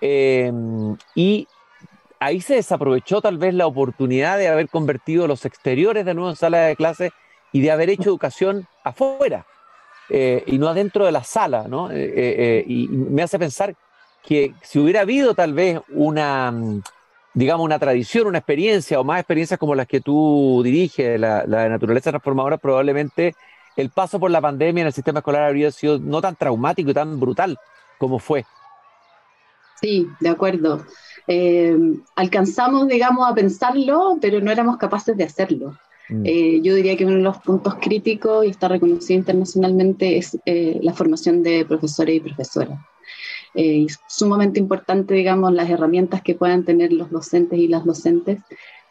Em, 0.00 0.96
y 1.14 1.48
ahí 2.20 2.40
se 2.40 2.54
desaprovechó 2.54 3.20
tal 3.20 3.38
vez 3.38 3.54
la 3.54 3.66
oportunidad 3.66 4.38
de 4.38 4.48
haber 4.48 4.68
convertido 4.68 5.26
los 5.26 5.44
exteriores 5.44 6.04
de 6.04 6.14
nuevo 6.14 6.30
en 6.30 6.36
salas 6.36 6.68
de 6.68 6.76
clase 6.76 7.10
y 7.50 7.60
de 7.60 7.70
haber 7.70 7.90
hecho 7.90 8.10
educación 8.10 8.66
afuera 8.84 9.46
eh, 10.08 10.42
y 10.46 10.58
no 10.58 10.68
adentro 10.68 11.06
de 11.06 11.12
la 11.12 11.24
sala. 11.24 11.66
¿no? 11.68 11.90
Eh, 11.90 12.12
eh, 12.14 12.64
y 12.66 12.88
me 12.88 13.22
hace 13.22 13.38
pensar 13.38 13.74
que 14.22 14.54
si 14.62 14.78
hubiera 14.78 15.00
habido 15.00 15.34
tal 15.34 15.52
vez 15.54 15.80
una 15.88 16.54
digamos, 17.34 17.64
una 17.64 17.78
tradición, 17.78 18.26
una 18.26 18.38
experiencia 18.38 19.00
o 19.00 19.04
más 19.04 19.20
experiencias 19.20 19.58
como 19.58 19.74
las 19.74 19.86
que 19.86 20.00
tú 20.00 20.62
diriges, 20.64 21.18
la, 21.18 21.44
la 21.46 21.64
de 21.64 21.70
naturaleza 21.70 22.10
transformadora, 22.10 22.58
probablemente 22.58 23.34
el 23.76 23.90
paso 23.90 24.20
por 24.20 24.30
la 24.30 24.40
pandemia 24.40 24.82
en 24.82 24.86
el 24.88 24.92
sistema 24.92 25.20
escolar 25.20 25.44
habría 25.44 25.70
sido 25.70 25.98
no 25.98 26.20
tan 26.20 26.36
traumático 26.36 26.90
y 26.90 26.94
tan 26.94 27.18
brutal 27.18 27.58
como 27.98 28.18
fue. 28.18 28.44
Sí, 29.80 30.08
de 30.20 30.28
acuerdo. 30.28 30.84
Eh, 31.26 31.76
alcanzamos, 32.16 32.88
digamos, 32.88 33.28
a 33.28 33.34
pensarlo, 33.34 34.18
pero 34.20 34.40
no 34.40 34.50
éramos 34.50 34.76
capaces 34.76 35.16
de 35.16 35.24
hacerlo. 35.24 35.76
Mm. 36.08 36.22
Eh, 36.24 36.60
yo 36.62 36.74
diría 36.74 36.96
que 36.96 37.04
uno 37.04 37.16
de 37.16 37.22
los 37.22 37.38
puntos 37.38 37.76
críticos 37.80 38.44
y 38.44 38.50
está 38.50 38.68
reconocido 38.68 39.18
internacionalmente 39.18 40.18
es 40.18 40.36
eh, 40.46 40.78
la 40.82 40.92
formación 40.92 41.42
de 41.42 41.64
profesores 41.64 42.16
y 42.16 42.20
profesoras. 42.20 42.78
Es 43.54 43.98
sumamente 44.08 44.58
importante, 44.58 45.14
digamos, 45.14 45.52
las 45.52 45.68
herramientas 45.68 46.22
que 46.22 46.34
puedan 46.34 46.64
tener 46.64 46.92
los 46.92 47.10
docentes 47.10 47.58
y 47.58 47.68
las 47.68 47.84
docentes 47.84 48.38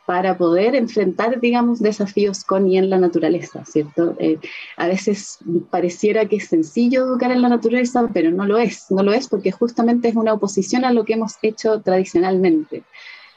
para 0.05 0.37
poder 0.37 0.75
enfrentar, 0.75 1.39
digamos, 1.39 1.79
desafíos 1.79 2.43
con 2.43 2.67
y 2.67 2.77
en 2.77 2.89
la 2.89 2.97
naturaleza, 2.97 3.63
¿cierto? 3.65 4.15
Eh, 4.19 4.39
a 4.77 4.87
veces 4.87 5.39
pareciera 5.69 6.25
que 6.25 6.37
es 6.37 6.47
sencillo 6.47 7.05
educar 7.05 7.31
en 7.31 7.41
la 7.41 7.49
naturaleza, 7.49 8.09
pero 8.13 8.31
no 8.31 8.45
lo 8.45 8.57
es, 8.57 8.87
no 8.89 9.03
lo 9.03 9.13
es 9.13 9.29
porque 9.29 9.51
justamente 9.51 10.09
es 10.09 10.15
una 10.15 10.33
oposición 10.33 10.85
a 10.85 10.91
lo 10.91 11.05
que 11.05 11.13
hemos 11.13 11.35
hecho 11.41 11.81
tradicionalmente. 11.81 12.83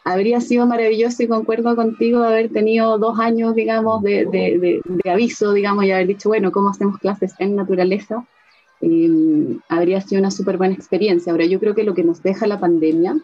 Habría 0.04 0.40
sido 0.40 0.66
maravilloso 0.66 1.22
y 1.22 1.28
concuerdo 1.28 1.76
contigo 1.76 2.22
haber 2.22 2.50
tenido 2.50 2.98
dos 2.98 3.18
años, 3.18 3.54
digamos, 3.54 4.02
de, 4.02 4.26
de, 4.26 4.80
de, 4.84 5.10
aviso, 5.10 5.52
digamos, 5.52 5.84
y 5.84 5.92
haber 5.92 6.08
dicho, 6.08 6.28
bueno, 6.28 6.50
¿cómo 6.52 6.70
hacemos 6.70 6.98
clases 6.98 7.34
en 7.38 7.56
naturaleza? 7.56 8.26
Eh, 8.84 9.58
habría 9.68 10.00
sido 10.00 10.20
una 10.20 10.30
súper 10.30 10.58
buena 10.58 10.74
experiencia. 10.74 11.32
Ahora, 11.32 11.46
yo 11.46 11.58
creo 11.58 11.74
que 11.74 11.84
lo 11.84 11.94
que 11.94 12.04
nos 12.04 12.22
deja 12.22 12.46
la 12.46 12.60
pandemia 12.60 13.16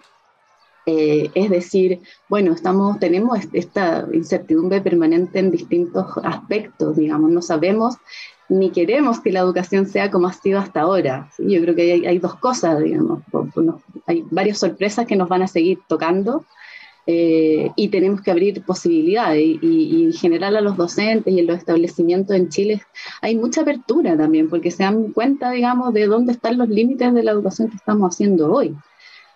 eh, 0.86 1.30
es 1.34 1.50
decir, 1.50 2.00
bueno, 2.28 2.52
estamos, 2.52 2.98
tenemos 2.98 3.38
esta 3.52 4.06
incertidumbre 4.12 4.80
permanente 4.80 5.38
en 5.38 5.50
distintos 5.50 6.06
aspectos, 6.24 6.96
digamos, 6.96 7.30
no 7.30 7.42
sabemos 7.42 7.96
ni 8.48 8.70
queremos 8.70 9.20
que 9.20 9.30
la 9.30 9.40
educación 9.40 9.86
sea 9.86 10.10
como 10.10 10.26
ha 10.26 10.32
sido 10.32 10.58
hasta 10.58 10.80
ahora. 10.80 11.30
Yo 11.38 11.60
creo 11.62 11.76
que 11.76 12.02
hay, 12.06 12.18
dos 12.18 12.34
cosas, 12.34 12.80
digamos, 12.80 13.20
hay 14.06 14.24
varias 14.30 14.58
sorpresas 14.58 15.06
que 15.06 15.14
nos 15.14 15.28
van 15.28 15.42
a 15.42 15.46
seguir 15.46 15.78
tocando 15.86 16.44
eh, 17.12 17.72
y 17.74 17.88
tenemos 17.88 18.20
que 18.20 18.30
abrir 18.30 18.62
posibilidades 18.62 19.42
y, 19.42 19.58
y, 19.62 20.04
en 20.04 20.12
general 20.12 20.56
a 20.56 20.60
los 20.60 20.76
docentes 20.76 21.34
y 21.34 21.40
en 21.40 21.48
los 21.48 21.58
establecimientos 21.58 22.36
en 22.36 22.48
Chile 22.50 22.82
hay 23.20 23.34
mucha 23.34 23.62
apertura 23.62 24.16
también 24.16 24.48
porque 24.48 24.70
se 24.70 24.84
dan 24.84 25.10
cuenta, 25.10 25.50
digamos, 25.50 25.92
de 25.92 26.06
dónde 26.06 26.30
están 26.30 26.56
los 26.56 26.68
límites 26.68 27.12
de 27.12 27.24
la 27.24 27.32
educación 27.32 27.68
que 27.68 27.76
estamos 27.76 28.14
haciendo 28.14 28.52
hoy. 28.52 28.76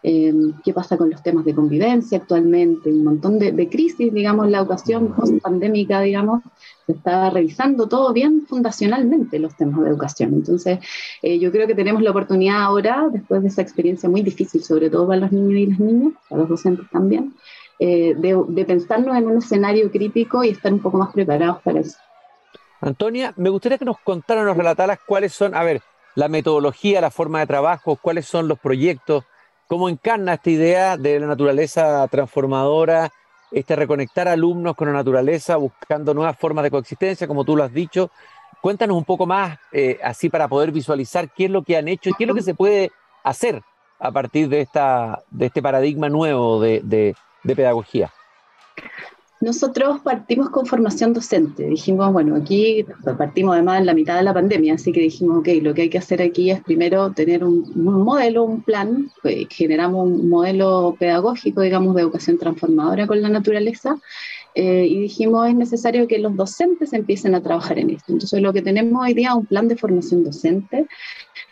Em, 0.07 0.53
qué 0.63 0.73
pasa 0.73 0.97
con 0.99 1.09
los 1.11 1.23
temas 1.23 1.47
de 1.47 1.55
convivencia 1.55 2.19
actualmente, 2.19 2.93
un 2.93 3.05
montón 3.05 3.39
de, 3.39 3.69
crisis, 3.71 4.13
digamos, 4.13 4.51
la 4.51 4.59
educación 4.59 5.15
post-pandémica, 5.15 6.03
digamos, 6.03 6.43
se 6.87 6.93
está 6.93 7.31
revisando 7.31 7.89
todo 7.89 8.13
bien 8.13 8.45
fundacionalmente 8.47 9.39
los 9.39 9.57
temas 9.57 9.81
de 9.81 9.89
educación. 9.89 10.35
Entonces, 10.35 10.79
eh, 11.23 11.39
yo 11.39 11.51
creo 11.51 11.67
que 11.67 11.75
tenemos 11.75 12.03
la 12.03 12.11
oportunidad 12.11 12.63
ahora, 12.63 13.09
después 13.11 13.43
de 13.43 13.49
esa 13.49 13.63
experiencia 13.63 14.09
muy 14.09 14.21
difícil, 14.21 14.63
sobre 14.63 14.91
todo 14.91 15.07
para 15.09 15.21
los 15.21 15.33
niños 15.33 15.59
y 15.59 15.67
las 15.69 15.81
niñas, 15.81 16.13
para 16.29 16.43
los 16.43 16.51
docentes 16.51 16.87
también, 16.93 17.35
eh, 17.79 18.15
de, 18.17 18.43
de 18.49 18.65
pensarnos 18.65 19.17
en 19.17 19.27
un 19.27 19.39
escenario 19.39 19.91
crítico 19.91 20.45
y 20.45 20.51
estar 20.51 20.73
un 20.73 20.81
poco 20.81 20.99
más 20.99 21.13
preparados 21.13 21.63
para 21.63 21.81
eso. 21.81 21.99
Antonia, 22.81 23.33
me 23.37 23.51
gustaría 23.51 23.79
que 23.79 23.85
nos 23.85 23.99
contaran, 24.01 24.45
nos 24.45 24.57
relataras 24.57 24.99
cuáles 25.07 25.33
son, 25.33 25.55
a 25.55 25.63
ver, 25.63 25.81
la 26.15 26.29
metodología, 26.29 27.01
la 27.01 27.11
forma 27.11 27.41
de 27.41 27.47
trabajo, 27.47 27.97
cuáles 27.97 28.27
son 28.27 28.47
los 28.47 28.59
proyectos 28.59 29.25
cómo 29.67 29.89
encarna 29.89 30.35
esta 30.35 30.51
idea 30.51 30.97
de 30.97 31.21
la 31.21 31.27
naturaleza 31.27 32.07
transformadora, 32.09 33.11
este 33.51 33.77
reconectar 33.77 34.29
alumnos 34.29 34.75
con 34.77 34.89
la 34.89 34.95
naturaleza, 34.95 35.57
buscando 35.57 36.15
nuevas 36.15 36.39
formas 36.39 36.65
de 36.65 36.71
coexistencia, 36.71 37.27
como 37.27 37.45
tú 37.45 37.57
lo 37.57 37.65
has 37.65 37.73
dicho. 37.73 38.11
Cuéntanos 38.61 38.97
un 38.97 39.05
poco 39.05 39.27
más, 39.27 39.59
eh, 39.73 39.99
así 40.03 40.29
para 40.29 40.49
poder 40.49 40.73
visualizar 40.73 41.31
qué 41.31 41.47
es 41.47 41.51
lo 41.51 41.63
que 41.63 41.77
han 41.77 41.89
hecho 41.89 42.11
y 42.11 42.15
qué 42.15 42.25
es 42.25 42.29
lo 42.29 42.35
que 42.35 42.43
se 42.43 42.55
puede 42.55 42.91
hacer 43.23 43.63
a 43.99 44.11
partir 44.11 44.49
de, 44.49 44.61
esta, 44.61 45.23
de 45.31 45.47
este 45.47 45.63
paradigma 45.63 46.09
nuevo 46.09 46.61
de, 46.61 46.81
de 46.83 47.15
pedagogía. 47.45 48.11
Nosotros 49.45 50.01
partimos 50.01 50.49
con 50.49 50.65
formación 50.65 51.13
docente. 51.13 51.65
Dijimos, 51.65 52.11
bueno, 52.15 52.35
aquí 52.35 52.87
partimos 53.19 53.53
además 53.53 53.81
en 53.81 53.87
la 53.87 53.93
mitad 53.93 54.17
de 54.17 54.23
la 54.23 54.33
pandemia, 54.33 54.73
así 54.73 54.91
que 54.91 55.01
dijimos, 55.01 55.41
ok, 55.41 55.49
lo 55.61 55.75
que 55.75 55.83
hay 55.83 55.91
que 55.91 55.99
hacer 55.99 56.23
aquí 56.23 56.51
es 56.51 56.63
primero 56.63 57.13
tener 57.13 57.45
un, 57.45 57.71
modelo, 57.75 58.45
un 58.45 58.63
plan, 58.63 59.11
pues, 59.21 59.47
generamos 59.51 60.07
un 60.07 60.31
modelo 60.31 60.97
pedagógico, 60.99 61.61
digamos, 61.61 61.95
de 61.95 62.01
educación 62.01 62.39
transformadora 62.39 63.07
con 63.07 63.21
la 63.21 63.29
naturaleza, 63.29 63.99
eh, 64.55 64.87
y 64.89 65.01
dijimos, 65.01 65.47
es 65.47 65.55
necesario 65.55 66.09
que 66.09 66.19
los 66.19 66.35
docentes 66.37 66.95
empiecen 66.95 67.35
a 67.35 67.43
trabajar 67.43 67.79
en 67.79 67.91
esto. 67.91 68.13
Entonces, 68.13 68.41
lo 68.41 68.53
que 68.55 68.63
tenemos 68.63 69.05
hoy 69.05 69.13
día 69.13 69.29
es 69.29 69.35
un 69.35 69.45
plan 69.45 69.69
de 69.69 69.77
formación 69.77 70.25
docente, 70.25 70.87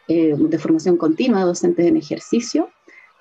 eh, 0.08 0.34
de 0.34 0.58
formación 0.58 0.96
continua 0.96 1.40
de 1.40 1.46
docentes 1.46 1.84
en 1.84 1.99
ejercicio, 1.99 2.70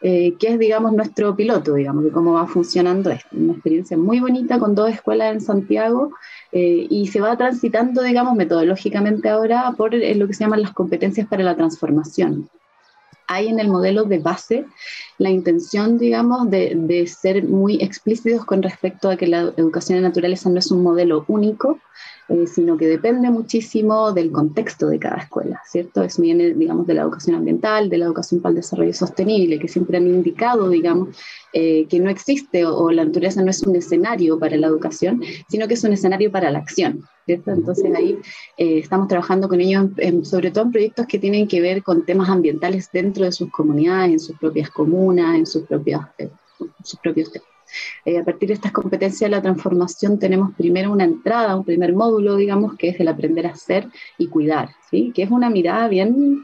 eh, 0.04 0.34
que 0.40 0.48
es, 0.48 0.60
digamos, 0.60 0.94
nuestro 0.94 1.36
piloto, 1.36 1.76
digamos, 1.76 2.04
de 2.04 2.12
cómo 2.12 2.34
va 2.34 2.48
funcionando 2.48 3.12
esto. 3.12 3.30
Una 3.34 3.54
experiencia 3.54 3.96
muy 3.96 4.20
bonita 4.20 4.58
con 4.58 4.74
dos 4.74 4.90
escuelas 4.90 5.32
en 5.32 5.42
Santiago 5.42 6.12
eh, 6.52 6.88
y 6.90 7.08
se 7.08 7.22
va 7.22 7.38
transitando, 7.38 8.02
digamos, 8.02 8.36
metodológicamente 8.36 9.30
ahora 9.30 9.74
por 9.78 9.94
eh, 9.94 10.16
lo 10.16 10.26
que 10.26 10.34
se 10.34 10.44
llaman 10.44 10.64
las 10.64 10.74
competencias 10.74 11.28
para 11.28 11.44
la 11.44 11.56
transformación. 11.56 12.50
Hay 13.28 13.48
en 13.48 13.60
el 13.60 13.70
modelo 13.70 14.06
de 14.06 14.18
base 14.18 14.66
la 15.22 15.30
intención, 15.30 16.00
digamos, 16.00 16.50
de, 16.50 17.06
ser 17.08 17.44
muy 17.44 17.76
explícitos 17.76 18.44
con 18.44 18.64
respecto 18.64 19.08
a 19.10 19.18
que 19.18 19.28
la 19.28 19.54
educación 19.56 19.98
en 19.98 20.04
naturaleza 20.04 20.50
no 20.50 20.58
es 20.58 20.72
un 20.72 20.82
modelo 20.82 21.26
único, 21.28 21.80
eh, 22.28 22.48
sino 22.48 22.76
que 22.76 22.88
depende 22.88 23.30
muchísimo 23.30 24.14
del 24.14 24.32
contexto 24.32 24.88
de 24.88 24.98
cada 24.98 25.18
escuela, 25.18 25.62
¿cierto? 25.66 26.02
Eso 26.02 26.22
viene, 26.22 26.54
digamos, 26.54 26.88
de 26.88 26.94
la 26.94 27.02
educación 27.02 27.36
ambiental, 27.36 27.90
de 27.90 27.98
la 27.98 28.06
educación 28.06 28.42
para 28.42 28.52
el 28.52 28.56
desarrollo 28.56 28.94
sostenible, 28.94 29.60
que 29.60 29.68
siempre 29.68 29.98
han 29.98 30.08
indicado, 30.08 30.70
digamos, 30.70 31.10
eh, 31.54 31.86
que 31.90 32.00
no 32.00 32.10
existe 32.10 32.66
o, 32.66 32.90
la 32.92 33.04
naturaleza 33.04 33.44
no 33.44 33.52
es 33.52 33.62
un 33.64 33.76
escenario 33.76 34.40
para 34.40 34.56
la 34.56 34.68
educación, 34.68 35.22
sino 35.50 35.68
que 35.68 35.74
es 35.74 35.84
un 35.84 35.92
escenario 35.92 36.32
para 36.32 36.50
la 36.50 36.60
acción, 36.60 37.04
¿cierto? 37.26 37.52
Entonces 37.52 37.94
ahí 37.94 38.18
eh, 38.58 38.80
estamos 38.80 39.10
trabajando 39.10 39.50
con 39.50 39.60
ellos, 39.60 39.88
sobre 40.24 40.52
todo 40.52 40.64
en 40.64 40.72
proyectos 40.72 41.08
que 41.08 41.20
tienen 41.20 41.50
que 41.50 41.60
ver 41.60 41.84
con 41.84 42.06
temas 42.06 42.30
ambientales 42.30 42.90
dentro 42.94 43.26
de 43.26 43.34
sus 43.34 43.52
comunidades, 43.52 44.12
en 44.12 44.20
sus 44.22 44.38
propias 44.38 44.70
comunas, 44.70 45.11
en 45.18 45.46
sus, 45.46 45.64
propias, 45.64 46.02
sus 46.84 47.00
propios 47.00 47.32
temas. 47.32 47.48
Eh, 48.06 48.20
a 48.20 48.24
partir 48.24 48.50
de 48.50 48.56
estas 48.56 48.72
competencias 48.72 49.30
de 49.30 49.36
la 49.36 49.42
transformación 49.42 50.20
tenemos 50.20 50.54
primero 50.56 50.92
una 50.92 51.06
entrada, 51.06 51.56
un 51.56 51.64
primer 51.64 51.94
módulo, 51.94 52.36
digamos, 52.36 52.76
que 52.76 52.90
es 52.90 53.00
el 53.00 53.08
aprender 53.08 53.48
a 53.48 53.56
ser 53.56 53.88
y 54.18 54.28
cuidar, 54.28 54.70
¿sí? 54.90 55.12
que 55.16 55.24
es 55.24 55.32
una 55.32 55.50
mirada 55.50 55.88
bien 55.88 56.44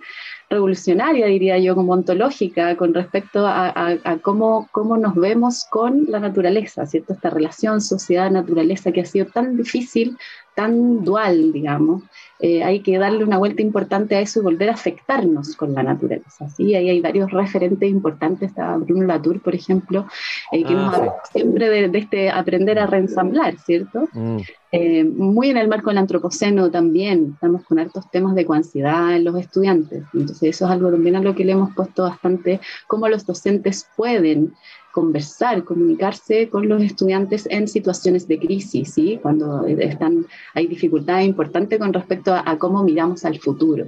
revolucionaria, 0.50 1.26
diría 1.26 1.58
yo, 1.58 1.76
como 1.76 1.92
ontológica, 1.92 2.78
con 2.78 2.94
respecto 2.94 3.46
a, 3.46 3.74
a, 3.76 4.18
cómo, 4.20 4.70
cómo, 4.72 4.98
nos 4.98 5.16
vemos 5.16 5.66
con 5.70 6.06
la 6.08 6.22
naturaleza, 6.22 6.86
¿cierto? 6.86 7.14
Esta 7.14 7.30
relación 7.30 7.82
sociedad-naturaleza 7.82 8.94
que 8.94 9.02
ha 9.02 9.06
sido 9.06 9.26
tan 9.26 9.58
difícil, 9.58 10.18
tan 10.58 11.04
dual, 11.04 11.54
digamos, 11.54 12.02
eh, 12.40 12.64
hay 12.64 12.80
que 12.80 12.98
darle 12.98 13.24
una 13.24 13.38
vuelta 13.38 13.62
importante 13.62 14.16
a 14.16 14.22
eso 14.22 14.40
y 14.40 14.44
volver 14.44 14.72
a 14.72 14.74
afectarnos 14.74 15.56
con 15.56 15.76
la 15.76 15.84
naturaleza. 15.84 16.50
¿sí? 16.50 16.74
Ahí 16.74 16.90
hay 16.90 17.00
varios 17.00 17.30
referentes 17.30 17.88
importantes, 17.88 18.50
está 18.50 18.76
Bruno 18.78 19.06
Latour, 19.06 19.40
por 19.40 19.54
ejemplo, 19.54 20.08
eh, 20.52 20.64
que 20.64 20.74
nos 20.74 20.96
ah, 20.96 20.98
habla 20.98 21.14
siempre 21.32 21.70
de, 21.70 22.00
este 22.00 22.32
aprender 22.32 22.80
a 22.80 22.88
reensamblar, 22.88 23.56
¿cierto? 23.60 24.10
Mm. 24.14 24.38
Eh, 24.72 25.04
muy 25.04 25.52
en 25.52 25.58
el 25.58 25.68
marco 25.68 25.92
del 25.92 26.00
antropoceno 26.00 26.72
también, 26.72 27.34
estamos 27.36 27.64
con 27.64 27.78
hartos 27.78 28.10
temas 28.10 28.34
de 28.34 28.46
coansiedad 28.48 29.16
en 29.16 29.26
los 29.26 29.38
estudiantes, 29.38 30.06
entonces 30.12 30.56
eso 30.56 30.66
es 30.66 30.72
algo 30.72 30.90
también 30.90 31.16
a 31.16 31.22
lo 31.22 31.36
que 31.36 31.46
le 31.46 31.52
hemos 31.52 31.74
puesto 31.76 32.02
bastante, 32.02 32.60
cómo 32.88 33.08
los 33.08 33.28
docentes 33.28 33.88
pueden 33.96 34.54
conversar, 34.98 35.64
comunicarse 35.64 36.50
con 36.50 36.68
los 36.68 36.82
estudiantes 36.82 37.48
en 37.52 37.68
situaciones 37.68 38.28
de 38.28 38.40
crisis, 38.40 38.96
¿sí? 38.96 39.20
cuando 39.22 39.64
están, 39.64 40.26
hay 40.56 40.66
dificultades 40.66 41.28
importantes 41.28 41.78
con 41.78 41.94
respecto 41.94 42.34
a, 42.34 42.58
cómo 42.58 42.84
miramos 42.84 43.24
al 43.24 43.38
futuro. 43.38 43.86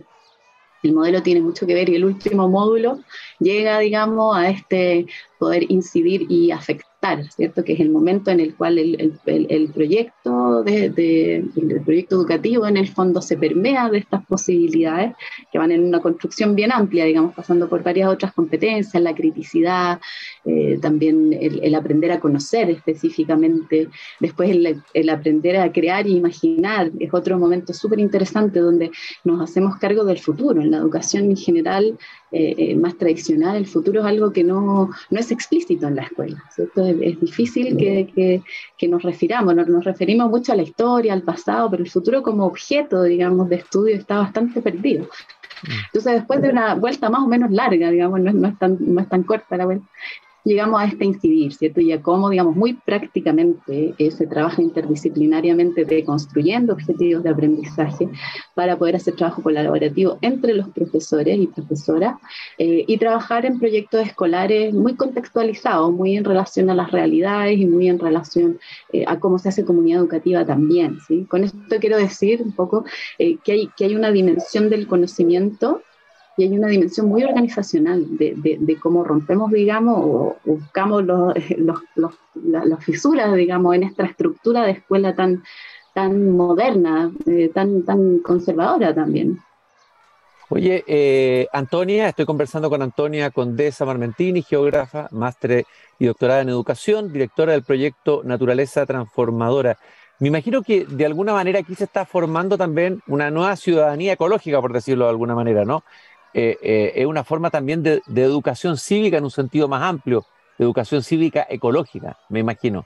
El 0.84 0.94
modelo 0.94 1.24
tiene 1.24 1.42
mucho 1.42 1.66
que 1.66 1.74
ver 1.74 1.90
y 1.90 1.96
el 1.96 2.06
último 2.06 2.48
módulo 2.48 3.00
llega, 3.40 3.80
digamos, 3.80 4.38
a 4.38 4.52
este 4.52 5.08
poder 5.40 5.64
incidir 5.72 6.28
y 6.30 6.52
afectar 6.52 6.89
¿cierto? 7.36 7.64
Que 7.64 7.74
es 7.74 7.80
el 7.80 7.90
momento 7.90 8.30
en 8.30 8.40
el 8.42 8.56
cual 8.56 8.78
el, 8.78 9.20
el, 9.26 9.68
proyecto 9.70 10.64
de, 10.64 10.86
el 11.56 11.82
proyecto 11.86 12.16
educativo 12.16 12.68
en 12.68 12.76
el 12.76 12.90
fondo 12.90 13.22
se 13.22 13.38
permea 13.38 13.90
de 13.90 14.00
estas 14.00 14.26
posibilidades 14.26 15.14
que 15.52 15.58
van 15.58 15.72
en 15.72 15.86
una 15.86 16.02
construcción 16.02 16.56
bien 16.56 16.72
amplia, 16.74 17.06
digamos, 17.06 17.34
pasando 17.34 17.70
por 17.70 17.84
varias 17.84 18.10
otras 18.10 18.34
competencias, 18.34 19.02
la 19.02 19.16
criticidad, 19.16 20.02
eh, 20.44 20.78
también 20.82 21.32
el, 21.40 21.74
aprender 21.74 22.12
a 22.12 22.20
conocer 22.20 22.70
específicamente, 22.70 23.88
después 24.20 24.50
el, 24.94 25.10
aprender 25.10 25.58
a 25.58 25.72
crear 25.72 26.06
e 26.06 26.12
imaginar, 26.12 26.92
es 27.00 27.14
otro 27.14 27.40
momento 27.40 27.74
súper 27.74 28.00
interesante 28.00 28.60
donde 28.60 28.92
nos 29.24 29.42
hacemos 29.42 29.78
cargo 29.78 30.04
del 30.04 30.20
futuro. 30.20 30.62
En 30.62 30.72
la 30.72 30.78
educación 30.78 31.26
en 31.26 31.38
general 31.38 31.98
eh, 32.32 32.54
eh, 32.58 32.76
más 32.76 32.96
tradicional, 32.96 33.58
el 33.58 33.66
futuro 33.66 34.02
es 34.02 34.06
algo 34.06 34.32
que 34.32 34.44
no, 34.44 34.92
no 35.10 35.20
es 35.20 35.32
explícito 35.32 35.88
en 35.88 35.96
la 35.96 36.04
escuela, 36.04 36.44
¿cierto? 36.52 36.86
Es, 36.86 37.20
difícil 37.20 37.76
que, 37.76 38.44
que, 38.78 38.88
nos 38.88 39.02
refiramos, 39.02 39.56
nos, 39.56 39.68
nos, 39.68 39.84
referimos 39.84 40.30
mucho 40.30 40.54
a 40.54 40.56
la 40.56 40.62
historia, 40.62 41.14
al 41.14 41.24
pasado, 41.24 41.72
pero 41.72 41.84
el 41.84 41.90
futuro 41.90 42.22
como 42.22 42.46
objeto, 42.46 43.02
digamos, 43.02 43.50
de 43.50 43.56
estudio 43.56 43.96
está 43.96 44.20
bastante 44.20 44.62
perdido. 44.62 45.06
Mm. 45.64 45.72
Entonces, 45.88 46.14
después 46.14 46.42
de 46.42 46.50
una 46.50 46.76
vuelta 46.76 47.10
más 47.10 47.24
o 47.24 47.28
menos 47.28 47.50
larga, 47.50 47.90
digamos, 47.90 48.20
no 48.20 48.30
es, 48.30 48.36
no 48.36 48.48
es, 48.48 48.60
tan, 48.60 48.78
no 48.80 49.02
es 49.02 49.10
tan 49.10 49.24
corta 49.24 49.58
la 49.58 49.66
vuelta, 49.66 49.88
llegamos 50.50 50.82
a 50.82 50.86
este 50.86 51.06
incidir, 51.06 51.54
¿cierto? 51.54 51.80
Y 51.80 51.92
a 51.92 52.02
cómo, 52.02 52.30
digamos, 52.30 52.56
muy 52.56 52.74
prácticamente 52.74 53.94
eh, 53.98 54.12
se 54.12 54.26
trabaja 54.26 54.62
interdisciplinariamente 54.62 55.86
de 55.86 56.04
construyendo 56.04 56.74
objetivos 56.74 57.24
de 57.24 57.30
aprendizaje 57.30 58.10
para 58.56 58.78
poder 58.78 58.96
hacer 58.96 59.16
trabajo 59.16 59.44
colaborativo 59.44 60.18
entre 60.22 60.54
los 60.54 60.68
profesores 60.70 61.40
y 61.40 61.48
profesoras 61.48 62.16
eh, 62.58 62.84
y 62.88 62.98
trabajar 62.98 63.46
en 63.46 63.60
proyectos 63.60 64.08
escolares 64.08 64.74
muy 64.74 64.96
contextualizados, 64.96 65.92
muy 65.92 66.18
en 66.18 66.26
relación 66.26 66.70
a 66.70 66.76
las 66.76 66.92
realidades 66.92 67.60
y 67.60 67.66
muy 67.66 67.88
en 67.88 68.00
relación 68.00 68.60
eh, 68.92 69.06
a 69.08 69.20
cómo 69.20 69.38
se 69.38 69.50
hace 69.50 69.64
comunidad 69.64 70.02
educativa 70.02 70.46
también, 70.46 70.98
¿sí? 71.08 71.26
Con 71.30 71.44
esto 71.44 71.78
quiero 71.80 71.98
decir 71.98 72.42
un 72.42 72.54
poco 72.54 72.86
que, 73.18 73.52
hay, 73.52 73.70
que 73.78 73.86
hay 73.86 73.96
una 73.96 74.12
dimensión 74.12 74.70
del 74.70 74.88
conocimiento 74.88 75.84
y 76.40 76.44
hay 76.44 76.58
una 76.58 76.70
dimensión 76.70 77.08
muy 77.10 77.22
organizacional 77.22 78.06
de, 78.18 78.78
cómo 78.82 79.04
rompemos, 79.04 79.52
digamos, 79.52 79.98
o 79.98 80.38
buscamos 80.46 81.04
los, 81.04 81.34
las 82.36 82.84
fisuras, 82.84 83.36
digamos, 83.36 83.76
en 83.76 83.84
esta 83.84 84.06
estructura 84.06 84.64
de 84.64 84.72
escuela 84.72 85.14
tan, 85.16 85.44
moderna, 86.32 87.12
eh, 87.26 87.52
tan, 87.54 87.84
tan 87.84 88.20
conservadora 88.20 88.96
también. 88.96 89.40
Oye, 90.48 90.86
eh, 90.88 91.48
Antonia, 91.52 92.08
estoy 92.08 92.26
conversando 92.26 92.70
con 92.70 92.82
Antonia 92.82 93.32
Condesa 93.32 93.84
Marmentini, 93.84 94.42
geógrafa, 94.42 95.10
máster 95.12 95.66
y 96.00 96.06
doctorada 96.06 96.42
en 96.42 96.50
educación, 96.50 97.12
directora 97.12 97.52
del 97.52 97.64
proyecto 97.64 98.22
Naturaleza 98.24 98.86
Transformadora. 98.86 99.78
Me 100.20 100.28
imagino 100.28 100.62
que 100.64 100.86
de 100.86 101.06
alguna 101.06 101.34
manera 101.34 101.60
aquí 101.60 101.76
se 101.76 101.86
está 101.86 102.06
formando 102.06 102.58
también 102.58 103.02
una 103.08 103.30
nueva 103.32 103.56
ciudadanía 103.56 104.14
ecológica, 104.14 104.60
por 104.60 104.74
decirlo 104.74 105.06
de 105.06 105.12
alguna 105.12 105.34
manera, 105.34 105.64
¿no? 105.64 105.84
Eh, 106.34 106.58
eh, 106.62 106.94
es 106.96 107.06
una 107.06 107.24
forma 107.24 107.50
también 107.50 107.82
de, 107.84 108.02
educación 108.16 108.78
cívica 108.78 109.18
en 109.18 109.24
un 109.24 109.32
sentido 109.32 109.68
más 109.68 109.82
amplio, 109.82 110.26
de 110.58 110.66
educación 110.66 111.04
cívica 111.04 111.48
ecológica, 111.50 112.18
me 112.30 112.40
imagino. 112.40 112.86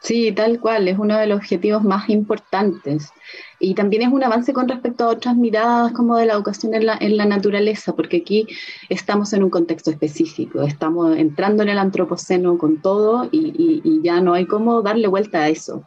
Sí, 0.00 0.30
tal 0.30 0.60
cual, 0.60 0.86
es 0.86 0.96
uno 0.96 1.18
de 1.18 1.26
los 1.26 1.38
objetivos 1.38 1.82
más 1.82 2.08
importantes. 2.08 3.10
Y 3.58 3.74
también 3.74 4.02
es 4.02 4.12
un 4.12 4.22
avance 4.22 4.52
con 4.52 4.68
respecto 4.68 5.04
a 5.04 5.08
otras 5.08 5.34
miradas 5.34 5.92
como 5.92 6.16
de 6.16 6.26
la 6.26 6.34
educación 6.34 6.72
en 6.74 7.16
la, 7.16 7.24
naturaleza, 7.24 7.96
porque 7.96 8.18
aquí 8.18 8.46
estamos 8.88 9.32
en 9.32 9.42
un 9.42 9.50
contexto 9.50 9.90
específico, 9.90 10.62
estamos 10.62 11.16
entrando 11.16 11.64
en 11.64 11.70
el 11.70 11.78
antropoceno 11.78 12.58
con 12.58 12.80
todo 12.80 13.28
y 13.32 14.00
ya 14.02 14.20
no 14.20 14.34
hay 14.34 14.46
cómo 14.46 14.82
darle 14.82 15.08
vuelta 15.08 15.42
a 15.42 15.48
eso. 15.48 15.84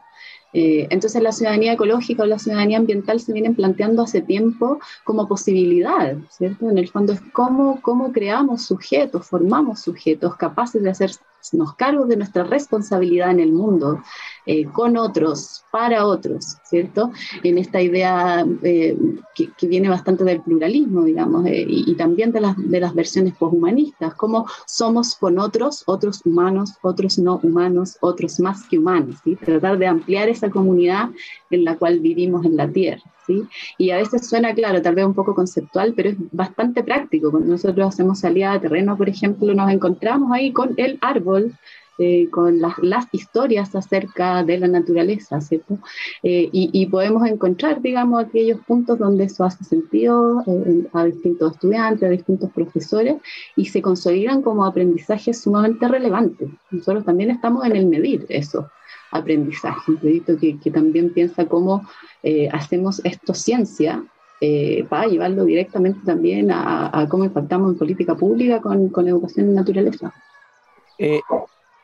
Eh, 0.53 0.87
entonces 0.89 1.21
la 1.21 1.31
ciudadanía 1.31 1.73
ecológica 1.73 2.23
o 2.23 2.25
la 2.25 2.39
ciudadanía 2.39 2.77
ambiental 2.77 3.19
se 3.19 3.33
vienen 3.33 3.55
planteando 3.55 4.03
hace 4.03 4.21
tiempo 4.21 4.79
como 5.03 5.27
posibilidad, 5.27 6.17
¿cierto? 6.29 6.69
En 6.69 6.77
el 6.77 6.89
fondo 6.89 7.13
es 7.13 7.21
cómo, 7.33 7.81
cómo 7.81 8.11
creamos 8.11 8.63
sujetos, 8.63 9.27
formamos 9.27 9.79
sujetos 9.79 10.35
capaces 10.35 10.83
de 10.83 10.89
hacer 10.89 11.11
nos 11.53 11.75
cargo 11.75 12.05
de 12.05 12.17
nuestra 12.17 12.43
responsabilidad 12.43 13.31
en 13.31 13.39
el 13.39 13.51
mundo, 13.51 14.01
eh, 14.45 14.65
con 14.65 14.97
otros, 14.97 15.63
para 15.71 16.05
otros, 16.05 16.57
¿cierto? 16.63 17.11
En 17.43 17.57
esta 17.57 17.81
idea 17.81 18.45
eh, 18.63 18.97
que, 19.35 19.67
viene 19.67 19.89
bastante 19.89 20.23
del 20.23 20.41
pluralismo, 20.41 21.03
digamos, 21.03 21.45
eh, 21.45 21.65
y, 21.67 21.95
también 21.95 22.31
de 22.31 22.41
las, 22.41 22.55
de 22.57 22.79
las 22.79 22.93
versiones 22.93 23.35
poshumanistas, 23.35 24.15
cómo 24.15 24.47
somos 24.65 25.15
con 25.15 25.39
otros, 25.39 25.83
otros 25.85 26.21
humanos, 26.25 26.73
otros 26.81 27.19
no 27.19 27.39
humanos, 27.43 27.97
otros 28.01 28.39
más 28.39 28.67
que 28.67 28.79
humanos, 28.79 29.17
¿sí? 29.23 29.35
Tratar 29.35 29.77
de 29.77 29.87
ampliar 29.87 30.29
esa 30.29 30.49
comunidad 30.49 31.09
en 31.49 31.63
la 31.63 31.77
cual 31.77 31.99
vivimos 31.99 32.45
en 32.45 32.57
la 32.57 32.69
Tierra. 32.71 33.03
Y 33.77 33.91
a 33.91 33.97
veces 33.97 34.27
suena, 34.27 34.53
claro, 34.53 34.81
tal 34.81 34.95
vez 34.95 35.05
un 35.05 35.13
poco 35.13 35.35
conceptual, 35.35 35.93
pero 35.95 36.09
es 36.09 36.15
bastante 36.31 36.83
práctico. 36.83 37.31
Cuando 37.31 37.49
nosotros 37.49 37.87
hacemos 37.87 38.19
salida 38.19 38.53
de 38.53 38.59
terreno, 38.59 38.97
por 38.97 39.09
ejemplo, 39.09 39.53
nos 39.53 39.71
encontramos 39.71 40.31
ahí 40.31 40.51
con 40.51 40.73
el 40.77 40.97
árbol 41.01 41.53
eh, 42.03 42.29
con 42.31 42.59
las, 42.59 43.07
historias 43.11 43.75
acerca 43.75 44.43
de 44.43 44.57
la 44.57 44.67
naturaleza, 44.67 45.39
¿cierto? 45.39 45.77
Eh, 46.23 46.49
y, 46.51 46.85
podemos 46.87 47.27
encontrar, 47.27 47.79
digamos, 47.79 48.23
aquellos 48.23 48.59
puntos 48.65 48.97
donde 48.97 49.25
eso 49.25 49.43
hace 49.43 49.63
sentido 49.63 50.41
eh, 50.47 50.87
a 50.93 51.03
distintos 51.05 51.51
estudiantes, 51.53 52.03
a 52.03 52.09
distintos 52.09 52.49
profesores, 52.53 53.17
y 53.55 53.65
se 53.65 53.83
consolidan 53.83 54.41
como 54.41 54.65
aprendizajes 54.65 55.41
sumamente 55.41 55.87
relevantes. 55.87 56.49
Nosotros 56.71 57.05
también 57.05 57.29
estamos 57.29 57.65
en 57.65 57.75
el 57.75 57.85
medir 57.85 58.25
eso 58.29 58.71
aprendizaje, 59.11 59.91
un 59.91 59.97
proyecto 59.97 60.37
que, 60.37 60.59
que 60.59 60.71
también 60.71 61.13
piensa 61.13 61.45
cómo 61.45 61.87
hacemos 62.51 63.03
esto 63.03 63.33
ciencia 63.33 64.03
para 64.89 65.07
llevarlo 65.07 65.45
directamente 65.45 65.99
también 66.05 66.49
a, 66.51 67.07
cómo 67.09 67.25
impactamos 67.25 67.71
en 67.71 67.77
política 67.77 68.15
pública 68.15 68.61
con, 68.61 68.89
con 68.89 69.07
educación 69.07 69.47
en 69.47 69.55
naturaleza. 69.55 70.13
Eh, 71.03 71.21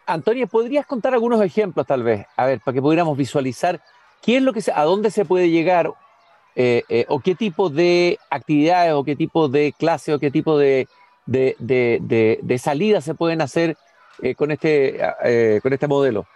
Antonia, 0.05 0.45
¿podrías 0.45 0.85
contar 0.85 1.15
algunos 1.15 1.41
ejemplos 1.41 1.87
tal 1.87 2.03
vez? 2.03 2.27
A 2.35 2.45
ver, 2.45 2.61
para 2.61 2.75
que 2.75 2.81
pudiéramos 2.83 3.17
visualizar 3.17 3.81
qué 4.21 4.37
es 4.37 4.43
lo 4.43 4.53
que 4.53 4.61
a 4.73 4.83
dónde 4.83 5.09
se 5.09 5.25
puede 5.25 5.49
llegar 5.49 5.91
eh, 6.55 6.83
eh, 6.87 7.05
o 7.09 7.19
qué 7.19 7.33
tipo 7.33 7.71
de 7.71 8.19
actividades 8.29 8.93
o 8.93 9.03
qué 9.03 9.15
tipo 9.15 9.49
de 9.49 9.73
clase 9.77 10.13
o 10.13 10.19
qué 10.19 10.29
tipo 10.29 10.57
de, 10.59 10.87
de, 11.25 11.55
de, 11.59 12.57
salidas 12.59 13.05
se 13.05 13.15
pueden 13.15 13.41
hacer 13.41 13.75
con, 14.37 14.51
este, 14.51 14.99
con 15.63 15.73
este 15.73 15.87
modelo. 15.87 16.27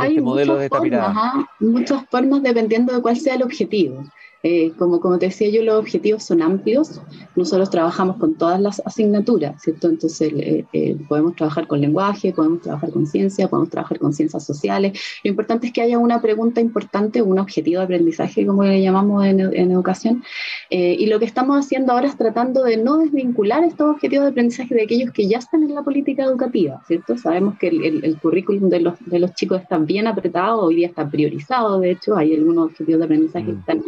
Hay 0.00 0.10
este 0.10 0.20
modelo 0.20 0.56
de 0.56 0.66
esta 0.66 0.78
¿ah? 0.92 1.46
Muchas 1.60 2.04
formas 2.10 2.42
dependiendo 2.42 2.94
de 2.94 3.02
cuál 3.02 3.16
sea 3.16 3.34
el 3.34 3.42
objetivo. 3.42 4.04
Eh, 4.46 4.72
como, 4.78 5.00
como 5.00 5.18
te 5.18 5.26
decía 5.26 5.48
yo, 5.48 5.62
los 5.62 5.76
objetivos 5.76 6.22
son 6.22 6.42
amplios. 6.42 7.00
Nosotros 7.34 7.70
trabajamos 7.70 8.18
con 8.18 8.34
todas 8.34 8.60
las 8.60 8.80
asignaturas, 8.84 9.60
¿cierto? 9.62 9.88
Entonces 9.88 10.32
eh, 10.34 10.66
eh, 10.74 10.96
podemos 11.08 11.34
trabajar 11.34 11.66
con 11.66 11.80
lenguaje, 11.80 12.30
podemos 12.30 12.60
trabajar 12.60 12.90
con 12.90 13.06
ciencia, 13.06 13.48
podemos 13.48 13.70
trabajar 13.70 13.98
con 13.98 14.12
ciencias 14.12 14.44
sociales. 14.44 15.00
Lo 15.24 15.30
importante 15.30 15.68
es 15.68 15.72
que 15.72 15.80
haya 15.80 15.98
una 15.98 16.20
pregunta 16.20 16.60
importante, 16.60 17.22
un 17.22 17.38
objetivo 17.38 17.78
de 17.78 17.84
aprendizaje, 17.84 18.46
como 18.46 18.64
le 18.64 18.82
llamamos 18.82 19.24
en, 19.24 19.40
en 19.40 19.70
educación. 19.70 20.22
y 20.68 21.06
lo 21.06 21.18
que 21.18 21.24
estamos 21.24 21.64
haciendo 21.64 21.92
ahora 21.92 22.08
es 22.08 22.16
tratando 22.16 22.64
de 22.64 22.76
no 22.76 22.98
desvincular 22.98 23.64
estos 23.64 23.88
objetivos 23.92 24.26
de 24.26 24.30
aprendizaje 24.32 24.74
de 24.74 24.82
aquellos 24.82 25.10
que 25.12 25.26
ya 25.26 25.38
están 25.38 25.62
en 25.62 25.74
la 25.74 25.82
política 25.82 26.24
educativa, 26.24 26.82
¿cierto? 26.86 27.16
Sabemos 27.16 27.58
que 27.58 27.68
el, 27.68 28.04
el, 28.04 28.20
currículum 28.20 28.68
de 28.68 28.80
los, 28.80 28.94
de 29.06 29.20
los 29.20 29.32
chicos 29.32 29.62
está 29.62 29.78
bien 29.78 30.06
apretado, 30.06 30.60
hoy 30.60 30.76
día 30.76 30.88
está 30.88 31.08
priorizado, 31.08 31.80
de 31.80 31.92
hecho, 31.92 32.16
hay 32.16 32.34
algunos 32.34 32.66
objetivos 32.66 32.98
de 32.98 33.04
aprendizaje 33.04 33.46
que 33.46 33.52
mm. 33.52 33.58
están 33.60 33.82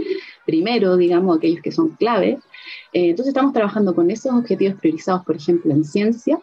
primero, 0.47 0.97
digamos, 0.97 1.37
aquellos 1.37 1.61
que 1.61 1.73
son 1.73 1.91
clave. 1.91 2.39
Eh, 2.93 3.11
entonces 3.11 3.29
estamos 3.29 3.53
trabajando 3.53 3.95
con 3.95 4.11
esos 4.11 4.33
objetivos 4.33 4.81
priorizados, 4.81 5.23
por 5.25 5.37
ejemplo, 5.37 5.71
en 5.73 5.85
ciencia, 5.85 6.39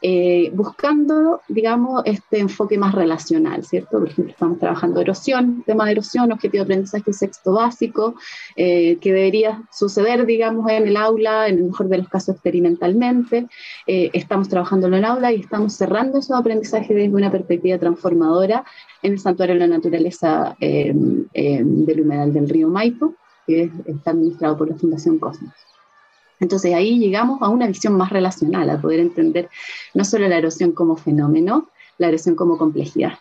eh, 0.00 0.50
buscando, 0.52 1.42
digamos, 1.48 2.02
este 2.06 2.40
enfoque 2.40 2.76
más 2.76 2.92
relacional, 2.94 3.62
¿cierto? 3.64 4.00
Por 4.00 4.08
ejemplo, 4.08 4.32
estamos 4.32 4.58
trabajando 4.58 5.00
erosión, 5.00 5.62
tema 5.64 5.84
de 5.86 5.92
erosión, 5.92 6.32
objetivo 6.32 6.64
de 6.64 6.72
aprendizaje 6.72 7.12
sexto 7.12 7.52
básico, 7.52 8.16
eh, 8.56 8.96
que 9.00 9.12
debería 9.12 9.62
suceder, 9.70 10.26
digamos, 10.26 10.68
en 10.70 10.88
el 10.88 10.96
aula, 10.96 11.46
en 11.46 11.58
el 11.58 11.64
mejor 11.64 11.88
de 11.88 11.98
los 11.98 12.08
casos 12.08 12.34
experimentalmente. 12.34 13.46
estamos 13.86 14.48
trabajando 14.48 14.88
en 14.88 15.04
aula 15.04 15.32
y 15.32 15.40
estamos 15.40 15.74
cerrando 15.74 16.18
esos 16.18 16.36
aprendizajes 16.36 16.88
desde 16.88 17.14
una 17.14 17.30
perspectiva 17.30 17.78
transformadora 17.78 18.64
en 19.02 19.12
el 19.12 19.18
Santuario 19.18 19.54
de 19.54 19.60
la 19.60 19.66
Naturaleza 19.66 20.56
del 20.58 22.00
Humedal 22.00 22.32
del 22.32 22.48
Río 22.48 22.68
Maipo 22.68 23.14
que 23.46 23.70
está 23.86 24.10
administrado 24.10 24.56
por 24.56 24.68
la 24.68 24.76
Fundación 24.76 25.18
Cosmos. 25.18 25.52
Entonces 26.40 26.74
ahí 26.74 26.98
llegamos 26.98 27.40
a 27.40 27.48
una 27.48 27.66
visión 27.68 27.96
más 27.96 28.10
relacional, 28.10 28.68
a 28.68 28.80
poder 28.80 29.00
entender 29.00 29.48
no 29.94 30.04
solo 30.04 30.26
la 30.28 30.38
erosión 30.38 30.72
como 30.72 30.96
fenómeno, 30.96 31.68
la 31.98 32.08
erosión 32.08 32.34
como 32.34 32.58
complejidad. 32.58 33.14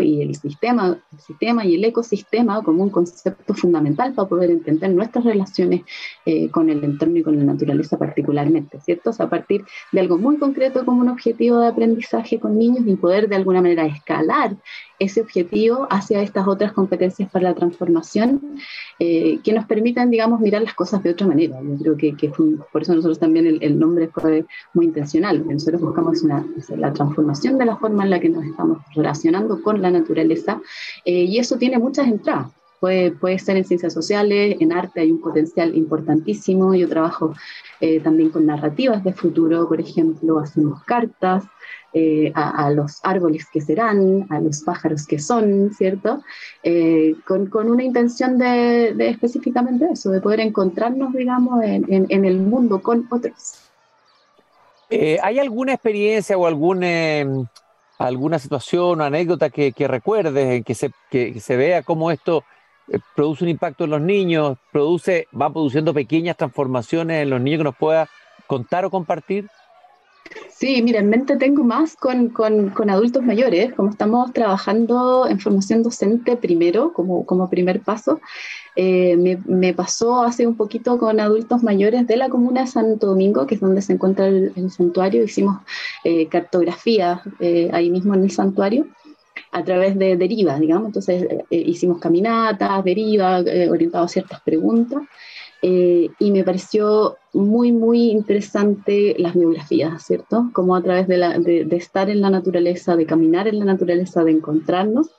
Y 0.00 0.22
el 0.22 0.34
sistema, 0.36 0.98
sistema 1.18 1.66
y 1.66 1.74
el 1.74 1.84
ecosistema 1.84 2.62
como 2.62 2.82
un 2.82 2.88
concepto 2.88 3.52
fundamental 3.52 4.14
para 4.14 4.26
poder 4.26 4.50
entender 4.50 4.90
nuestras 4.90 5.24
relaciones 5.24 5.82
eh, 6.24 6.50
con 6.50 6.70
el 6.70 6.82
entorno 6.82 7.18
y 7.18 7.22
con 7.22 7.36
la 7.36 7.44
naturaleza 7.44 7.98
particularmente, 7.98 8.80
¿cierto? 8.80 9.10
a 9.18 9.28
partir 9.28 9.64
de 9.92 10.00
algo 10.00 10.16
muy 10.16 10.38
concreto 10.38 10.86
como 10.86 11.02
un 11.02 11.10
objetivo 11.10 11.60
de 11.60 11.68
aprendizaje 11.68 12.40
con 12.40 12.58
niños 12.58 12.86
y 12.86 12.96
poder 12.96 13.28
de 13.28 13.36
alguna 13.36 13.60
manera 13.60 13.84
escalar 13.84 14.56
ese 15.00 15.22
objetivo 15.22 15.88
hacia 15.90 16.22
estas 16.22 16.46
otras 16.46 16.72
competencias 16.72 17.28
para 17.30 17.48
la 17.48 17.54
transformación 17.54 18.58
eh, 18.98 19.40
que 19.42 19.52
nos 19.52 19.64
permitan, 19.64 20.10
digamos, 20.10 20.40
mirar 20.40 20.62
las 20.62 20.74
cosas 20.74 21.02
de 21.02 21.10
otra 21.10 21.26
manera. 21.26 21.58
Yo 21.62 21.96
creo 21.96 22.16
que, 22.16 22.30
por 22.70 22.82
eso 22.82 22.94
nosotros 22.94 23.18
también 23.18 23.58
el, 23.60 23.78
nombre 23.78 24.08
fue 24.08 24.44
muy 24.74 24.84
intencional. 24.86 25.44
Nosotros 25.48 25.80
buscamos 25.80 26.22
una, 26.22 26.46
la 26.76 26.92
transformación 26.92 27.56
de 27.56 27.64
la 27.64 27.76
forma 27.76 28.04
en 28.04 28.10
la 28.10 28.20
que 28.20 28.28
nos 28.28 28.44
estamos 28.44 28.78
relacionando 28.94 29.62
con 29.62 29.80
la 29.80 29.90
naturaleza 29.90 30.60
eh, 31.06 31.24
y 31.24 31.38
eso 31.38 31.56
tiene 31.56 31.78
muchas 31.78 32.06
entradas. 32.06 32.52
Puede, 32.78 33.10
puede 33.10 33.38
ser 33.38 33.56
en 33.56 33.64
ciencias 33.64 33.92
sociales, 33.92 34.56
en 34.58 34.72
arte 34.72 35.00
hay 35.00 35.10
un 35.10 35.20
potencial 35.20 35.74
importantísimo. 35.76 36.74
Yo 36.74 36.88
trabajo 36.88 37.34
eh, 37.80 38.00
también 38.00 38.30
con 38.30 38.44
narrativas 38.46 39.02
de 39.02 39.12
futuro, 39.14 39.66
por 39.66 39.80
ejemplo, 39.80 40.38
hacemos 40.38 40.82
cartas 40.84 41.44
eh, 41.92 42.32
a, 42.34 42.70
los 42.70 43.00
árboles 43.02 43.46
que 43.52 43.60
serán, 43.60 44.26
a 44.30 44.40
los 44.40 44.62
pájaros 44.62 45.06
que 45.06 45.18
son, 45.18 45.72
¿cierto? 45.72 46.22
Eh, 46.62 47.14
con, 47.26 47.46
con, 47.46 47.70
una 47.70 47.82
intención 47.82 48.38
de, 48.38 48.94
de, 48.94 49.08
específicamente 49.08 49.86
eso, 49.92 50.10
de 50.10 50.20
poder 50.20 50.40
encontrarnos, 50.40 51.12
digamos, 51.12 51.62
en, 51.62 52.06
en, 52.08 52.24
el 52.24 52.38
mundo 52.38 52.80
con 52.82 53.06
otros. 53.10 53.56
¿Hay 55.22 55.38
alguna 55.38 55.74
experiencia 55.74 56.36
o 56.36 56.46
algún 56.46 56.82
em, 56.82 57.46
alguna 58.00 58.38
situación 58.38 59.00
o 59.00 59.04
anécdota 59.04 59.50
que, 59.50 59.72
que 59.72 59.86
recuerdes, 59.86 60.64
que 60.64 60.74
se, 60.74 60.90
que, 61.10 61.38
se 61.38 61.56
vea 61.56 61.82
cómo 61.82 62.10
esto 62.10 62.44
eh, 62.88 62.98
produce 63.14 63.44
un 63.44 63.50
impacto 63.50 63.84
en 63.84 63.90
los 63.90 64.00
niños, 64.00 64.56
produce, 64.72 65.28
va 65.38 65.52
produciendo 65.52 65.92
pequeñas 65.92 66.38
transformaciones 66.38 67.22
en 67.22 67.30
los 67.30 67.42
niños 67.42 67.58
que 67.58 67.64
nos 67.64 67.76
pueda 67.76 68.08
contar 68.46 68.86
o 68.86 68.90
compartir? 68.90 69.48
Sí, 70.50 70.80
mira, 70.82 71.00
en 71.00 71.08
mente 71.08 71.36
tengo 71.36 71.64
más 71.64 71.96
con, 71.96 72.28
con, 72.28 72.70
con, 72.70 72.88
adultos 72.88 73.22
mayores, 73.22 73.72
como 73.74 73.90
estamos 73.90 74.32
trabajando 74.32 75.26
en 75.26 75.40
formación 75.40 75.82
docente 75.82 76.36
primero, 76.36 76.92
como, 76.92 77.26
como 77.26 77.50
primer 77.50 77.80
paso. 77.80 78.20
Eh, 78.76 79.16
me, 79.16 79.38
me, 79.46 79.74
pasó 79.74 80.22
hace 80.22 80.46
un 80.46 80.56
poquito 80.56 80.98
con 80.98 81.18
adultos 81.18 81.62
mayores 81.62 82.06
de 82.06 82.16
la 82.16 82.28
comuna 82.28 82.62
de 82.62 82.66
Santo 82.68 83.08
Domingo, 83.08 83.46
que 83.46 83.56
es 83.56 83.60
donde 83.60 83.82
se 83.82 83.94
encuentra 83.94 84.28
el, 84.28 84.70
santuario. 84.70 85.24
Hicimos 85.24 85.58
eh, 86.04 86.26
cartografía 86.28 87.22
eh, 87.40 87.68
ahí 87.72 87.90
mismo 87.90 88.14
en 88.14 88.24
el 88.24 88.30
santuario 88.30 88.86
a 89.50 89.64
través 89.64 89.98
de 89.98 90.16
deriva, 90.16 90.58
digamos. 90.60 90.88
Entonces 90.88 91.26
hicimos 91.50 91.98
caminatas, 91.98 92.84
deriva, 92.84 93.38
orientados 93.68 94.10
a 94.10 94.12
ciertas 94.12 94.40
preguntas. 94.42 95.02
Eh, 95.62 96.08
y 96.18 96.30
me 96.30 96.42
pareció 96.42 97.16
muy, 97.34 97.70
muy 97.70 98.10
interesante 98.10 99.14
las 99.18 99.34
biografías, 99.34 100.02
¿cierto? 100.02 100.50
Como 100.52 100.74
a 100.74 100.82
través 100.82 101.06
de, 101.06 101.18
la, 101.18 101.38
de, 101.38 101.64
de, 101.64 101.76
estar 101.76 102.08
en 102.08 102.22
la 102.22 102.30
naturaleza, 102.30 102.96
de 102.96 103.06
caminar 103.06 103.46
en 103.46 103.58
la 103.58 103.66
naturaleza, 103.66 104.24
de 104.24 104.32
encontrarnos, 104.32 105.10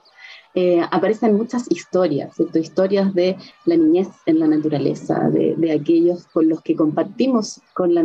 eh, 0.54 0.82
aparecen 0.92 1.36
muchas 1.36 1.66
historias, 1.70 2.36
¿cierto? 2.36 2.60
historias 2.60 3.14
de 3.14 3.38
la 3.66 3.78
niñez 3.78 4.10
en 4.26 4.40
la 4.40 4.48
naturaleza, 4.48 5.30
de, 5.30 5.56
de 5.56 5.72
aquellos 5.72 6.26
con 6.28 6.50
los 6.50 6.62
que 6.62 6.76
compartimos 6.76 7.62
con 7.74 7.94
la 7.94 8.04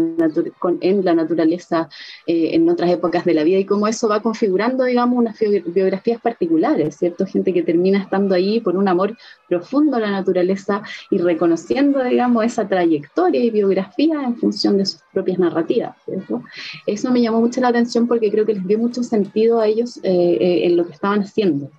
con, 0.58 0.78
en 0.80 1.04
la 1.04 1.14
naturaleza 1.14 1.88
eh, 2.26 2.50
en 2.54 2.68
otras 2.68 2.90
épocas 2.90 3.24
de 3.24 3.34
la 3.34 3.44
vida 3.44 3.58
y 3.58 3.64
cómo 3.64 3.88
eso 3.88 4.08
va 4.08 4.22
configurando, 4.22 4.84
digamos, 4.84 5.18
unas 5.18 5.36
biografías 5.66 6.20
particulares, 6.20 6.96
¿cierto? 6.96 7.26
Gente 7.26 7.52
que 7.52 7.62
termina 7.62 7.98
estando 7.98 8.34
ahí 8.34 8.60
por 8.60 8.76
un 8.76 8.88
amor 8.88 9.16
profundo 9.48 9.96
a 9.96 10.00
la 10.00 10.10
naturaleza 10.10 10.82
y 11.10 11.18
reconociendo, 11.18 12.02
digamos, 12.04 12.44
esa 12.44 12.68
trayectoria 12.68 13.42
y 13.42 13.50
biografía 13.50 14.22
en 14.22 14.36
función 14.36 14.78
de 14.78 14.86
sus 14.86 15.00
propias 15.12 15.38
narrativas, 15.38 15.96
¿cierto? 16.04 16.42
Eso 16.86 17.10
me 17.10 17.20
llamó 17.20 17.40
mucho 17.40 17.60
la 17.60 17.68
atención 17.68 18.06
porque 18.06 18.30
creo 18.30 18.46
que 18.46 18.54
les 18.54 18.66
dio 18.66 18.78
mucho 18.78 19.02
sentido 19.02 19.60
a 19.60 19.66
ellos 19.66 19.98
eh, 20.02 20.60
en 20.64 20.76
lo 20.76 20.86
que 20.86 20.92
estaban 20.92 21.20
haciendo, 21.20 21.70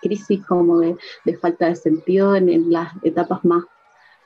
crisis 0.00 0.44
como 0.46 0.80
de, 0.80 0.96
falta 1.40 1.66
de 1.66 1.76
sentido 1.76 2.34
en, 2.36 2.70
las 2.70 2.92
etapas 3.02 3.44
más, 3.44 3.64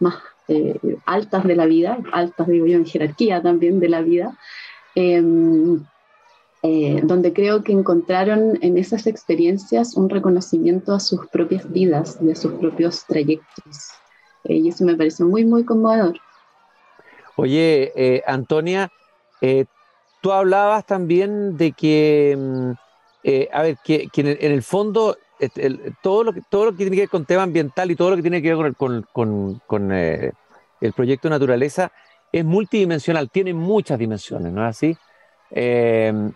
más 0.01 0.16
eh, 0.49 0.79
altas 1.05 1.45
de 1.45 1.57
la 1.57 1.66
vida, 1.66 1.99
altas 2.12 2.47
digo 2.47 2.66
yo 2.66 2.77
en 2.77 2.87
jerarquía 2.87 3.42
también 3.42 3.81
de 3.81 3.88
la 3.88 4.01
vida, 4.03 4.38
em, 4.95 5.85
eh, 6.62 7.01
donde 7.05 7.33
creo 7.33 7.62
que 7.62 7.73
encontraron 7.73 8.59
en 8.62 8.79
esas 8.79 9.07
experiencias 9.07 9.97
un 9.97 10.09
reconocimiento 10.09 10.95
a 10.95 11.01
sus 11.01 11.27
propias 11.29 11.71
vidas 11.71 12.19
a 12.21 12.35
sus 12.35 12.53
propios 12.55 13.05
trayectos. 13.07 13.90
Eh, 14.45 14.57
y 14.57 14.69
eso 14.69 14.85
me 14.85 14.97
pareció 14.97 15.27
muy, 15.27 15.45
muy 15.45 15.64
conmovedor. 15.64 16.19
Oye, 17.37 18.23
Antonia, 18.27 18.90
tú 20.23 20.33
hablabas 20.33 20.87
también 20.87 21.59
de 21.59 21.73
que, 21.73 22.75
mm, 23.26 23.54
a 23.56 23.62
ver, 23.62 23.78
que, 23.84 24.08
en, 24.14 24.52
el, 24.52 24.62
fondo 24.62 25.16
todo, 26.02 26.24
lo 26.24 26.32
que, 26.32 26.42
todo 26.48 26.66
lo 26.66 26.72
que 26.72 26.78
tiene 26.78 26.96
que 26.96 27.02
ver 27.02 27.08
con 27.08 27.24
tema 27.24 27.42
ambiental 27.42 27.90
y 27.90 27.96
todo 27.96 28.10
lo 28.10 28.16
que 28.16 28.22
tiene 28.22 28.40
que 28.40 28.54
ver 28.54 28.74
con 28.74 29.92
eh, 29.92 30.32
el 30.80 30.92
proyecto 30.92 31.28
Naturaleza 31.28 31.92
es 32.32 32.44
multidimensional, 32.44 33.30
tiene 33.30 33.54
muchas 33.54 33.98
dimensiones, 33.98 34.52
¿no 34.52 34.62
es 34.62 34.76
así? 34.76 34.96
Em, 35.50 36.32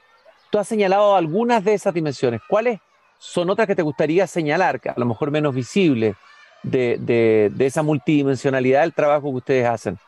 tú 0.50 0.58
has 0.58 0.68
señalado 0.68 1.16
algunas 1.16 1.64
de 1.64 1.74
esas 1.74 1.92
dimensiones. 1.92 2.40
¿Cuáles 2.48 2.80
son 3.18 3.50
otras 3.50 3.66
que 3.66 3.74
te 3.74 3.82
gustaría 3.82 4.26
señalar, 4.26 4.80
a 4.84 4.98
lo 4.98 5.06
mejor 5.06 5.30
menos 5.30 5.54
visibles, 5.54 6.16
de, 6.62 6.98
de 7.52 7.66
esa 7.66 7.82
multidimensionalidad 7.82 8.82
del 8.82 8.94
trabajo 8.94 9.30
que 9.30 9.36
ustedes 9.36 9.66
hacen? 9.66 9.98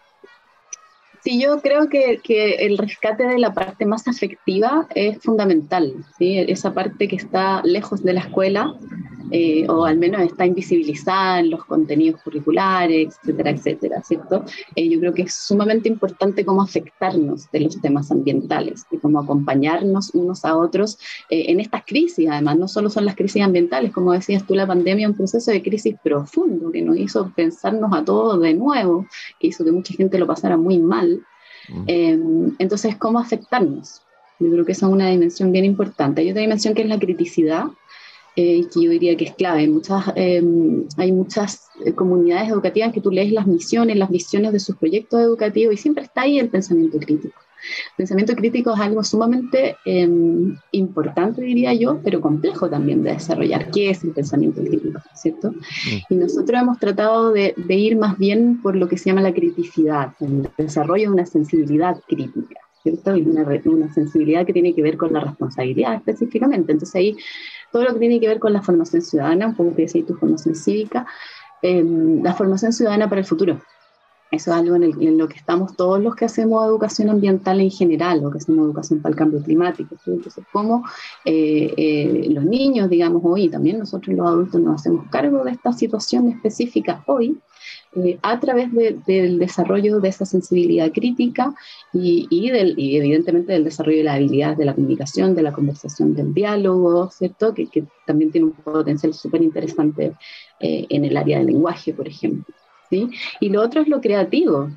Sí, 1.23 1.41
yo 1.41 1.61
creo 1.61 1.89
que, 1.89 2.21
que, 2.23 2.55
el 2.67 2.79
rescate 2.79 3.25
de 3.25 3.39
la 3.39 3.55
parte 3.55 3.87
más 3.87 4.09
afectiva 4.09 4.89
es 4.95 5.19
fundamental, 5.19 5.95
¿sí? 6.19 6.39
esa 6.39 6.75
parte 6.75 7.07
que 7.07 7.17
está 7.17 7.63
lejos 7.63 8.03
de 8.03 8.15
la 8.15 8.21
escuela, 8.21 8.75
eh, 9.35 9.67
o 9.67 9.87
al 9.87 9.97
menos 9.97 10.21
está 10.21 10.45
invisibilizada 10.45 11.41
en 11.41 11.51
los 11.51 11.65
contenidos 11.65 12.21
curriculares, 12.23 13.17
etcétera, 13.23 13.51
etcétera, 13.51 14.03
¿cierto? 14.03 14.45
Eh, 14.77 14.91
yo 14.91 15.01
creo 15.01 15.15
que 15.15 15.23
es 15.23 15.33
sumamente 15.33 15.89
importante 15.89 16.45
cómo 16.45 16.61
afectarnos 16.61 17.51
de 17.51 17.61
los 17.61 17.81
temas 17.81 18.11
ambientales 18.11 18.85
y 18.91 18.99
cómo 18.99 19.21
acompañarnos 19.21 20.11
unos 20.15 20.45
a 20.45 20.55
otros 20.59 20.99
eh, 21.31 21.47
en 21.49 21.61
estas 21.61 21.83
crisis, 21.87 22.29
además, 22.31 22.59
no 22.59 22.69
solo 22.69 22.91
son 22.91 23.07
las 23.07 23.17
crisis 23.17 23.43
ambientales, 23.43 23.91
como 23.91 24.13
decías 24.13 24.47
tú, 24.47 24.55
la 24.55 24.67
pandemia 24.67 25.07
es 25.07 25.11
un 25.13 25.17
proceso 25.17 25.51
de 25.51 25.63
crisis 25.63 25.95
profundo 26.05 26.71
que 26.71 26.83
nos 26.83 26.99
hizo 26.99 27.33
pensarnos 27.35 27.91
a 27.95 28.05
todos 28.05 28.39
de 28.39 28.53
nuevo, 28.53 29.07
que 29.41 29.47
hizo 29.47 29.65
que 29.65 29.73
mucha 29.73 29.95
gente 29.95 30.19
lo 30.19 30.27
pasara 30.27 30.59
muy 30.59 30.79
mal. 30.79 31.12
Mm. 31.69 32.55
entonces, 32.59 32.97
¿cómo 32.97 33.19
afectarnos? 33.19 34.03
Yo 34.39 34.51
creo 34.51 34.65
que 34.65 34.73
esa 34.73 34.87
es 34.87 34.93
una 34.93 35.09
dimensión 35.09 35.53
bien 35.53 35.65
importante. 35.65 36.21
Hay 36.21 36.31
otra 36.31 36.43
dimensión 36.43 36.75
que 36.75 36.83
es 36.83 36.89
la 36.89 36.99
criticidad, 36.99 37.67
eh, 38.35 38.67
que 38.73 38.83
yo 38.83 38.91
diría 38.91 39.17
que 39.17 39.27
es 39.27 39.35
clave. 39.35 39.69
Muchas, 39.69 40.05
em, 40.17 40.87
hay 40.97 41.13
muchas 41.13 41.69
eh, 41.85 41.93
comunidades 41.93 42.51
educativas 42.51 42.93
que 42.93 43.01
tú 43.01 43.11
lees 43.11 43.31
las 43.33 43.47
misiones, 43.47 43.97
las 43.97 44.11
visiones 44.11 44.53
de 44.53 44.61
sus 44.61 44.77
proyectos 44.77 45.21
educativos 45.21 45.75
y 45.75 45.77
siempre 45.77 46.05
está 46.05 46.23
ahí 46.23 46.39
el 46.39 46.49
pensamiento 46.49 46.99
crítico. 46.99 47.39
Pensamiento 47.97 48.35
crítico 48.35 48.75
es 48.75 48.81
algo 48.81 49.03
sumamente 49.05 49.77
em, 49.85 50.57
importante, 50.73 51.43
diría 51.43 51.73
yo, 51.75 52.01
pero 52.03 52.21
complejo 52.21 52.69
también 52.69 53.03
de 53.03 53.13
desarrollar. 53.13 53.71
¿Qué 53.71 53.91
es 53.91 54.05
el 54.05 54.11
pensamiento 54.11 54.63
crítico? 54.63 55.01
¿Cierto? 55.15 55.51
Mm. 55.51 56.15
Y 56.15 56.15
nosotros 56.17 56.61
hemos 56.61 56.79
tratado 56.79 57.33
de, 57.33 57.55
de, 57.57 57.75
ir 57.75 57.97
más 57.97 58.19
bien 58.19 58.61
por 58.63 58.77
lo 58.77 58.89
que 58.89 58.99
se 58.99 59.11
llama 59.11 59.23
la 59.23 59.35
criticidad, 59.35 60.13
el 60.21 60.49
desarrollo 60.57 61.09
de 61.09 61.15
una 61.15 61.27
sensibilidad 61.27 61.97
crítica. 62.09 62.57
¿cierto? 62.83 63.17
Y 63.17 63.23
una, 63.23 63.47
una 63.65 63.93
sensibilidad 63.93 64.45
que 64.45 64.53
tiene 64.53 64.75
que 64.75 64.83
ver 64.83 64.97
con 64.97 65.13
la 65.13 65.21
responsabilidad 65.21 65.95
específicamente. 65.95 66.73
Entonces 66.73 66.95
ahí 66.97 67.17
todo 67.71 67.85
lo 67.85 67.93
que 67.95 68.01
tiene 68.01 68.21
que 68.21 68.29
ver 68.29 68.39
con 68.39 68.53
la 68.53 68.63
formación 68.63 69.03
ciudadana, 69.03 69.47
un 69.47 69.55
poco 69.55 69.75
que 69.75 69.83
decía 69.83 70.05
tu 70.05 70.15
formación 70.15 70.55
cívica, 70.55 71.07
em, 71.63 72.23
la 72.23 72.35
formación 72.35 72.73
ciudadana 72.73 73.09
para 73.09 73.21
el 73.21 73.27
futuro. 73.27 73.61
Eso 74.33 74.51
es 74.51 74.57
algo 74.57 74.77
en, 74.77 75.19
lo 75.19 75.29
que 75.29 75.37
estamos 75.37 75.77
todos 75.77 76.03
los 76.03 76.17
que 76.17 76.25
hacemos 76.25 76.65
educación 76.65 77.11
ambiental 77.11 77.61
en 77.61 77.71
general, 77.71 78.25
o 78.25 78.31
que 78.31 78.39
hacemos 78.39 78.65
educación 78.65 79.03
para 79.03 79.13
el 79.13 79.19
cambio 79.19 79.43
climático. 79.43 79.95
Entonces, 80.07 80.43
cómo 80.51 80.85
eh, 81.27 81.75
eh, 81.77 82.29
los 82.31 82.43
niños, 82.43 82.89
digamos, 82.89 83.21
hoy, 83.27 83.51
también 83.51 83.79
nosotros 83.79 84.17
los 84.17 84.27
adultos 84.27 84.59
nos 84.59 84.81
hacemos 84.81 85.07
cargo 85.11 85.45
de 85.45 85.51
esta 85.51 85.75
situación 85.75 86.29
específica 86.29 87.05
hoy, 87.07 87.37
eh, 87.95 88.19
a 88.23 88.41
través 88.41 88.73
del 88.73 89.39
desarrollo 89.39 90.01
de 90.01 90.09
esa 90.09 90.25
sensibilidad 90.25 90.91
crítica 90.93 91.55
y, 91.93 92.27
evidentemente 92.49 93.53
del 93.53 93.65
desarrollo 93.65 93.99
de 93.99 94.05
las 94.05 94.17
habilidades 94.17 94.57
de 94.57 94.65
la 94.65 94.75
comunicación, 94.75 95.35
de 95.35 95.43
la 95.43 95.53
conversación, 95.53 96.15
del 96.15 96.33
diálogo, 96.33 97.11
¿cierto? 97.11 97.53
Que, 97.53 97.67
que 97.67 97.85
también 98.07 98.31
tiene 98.31 98.47
un 98.47 98.53
potencial 98.53 99.13
súper 99.13 99.43
interesante 99.43 100.15
en 100.59 101.05
el 101.05 101.17
área 101.19 101.37
del 101.37 101.49
lenguaje, 101.49 101.93
por 101.93 102.09
ejemplo. 102.09 102.55
¿Sí? 102.93 103.09
Y 103.41 103.49
lo 103.49 103.63
otro 103.63 103.81
es 103.81 103.89
lo 103.89 104.03
creativo, 104.03 104.69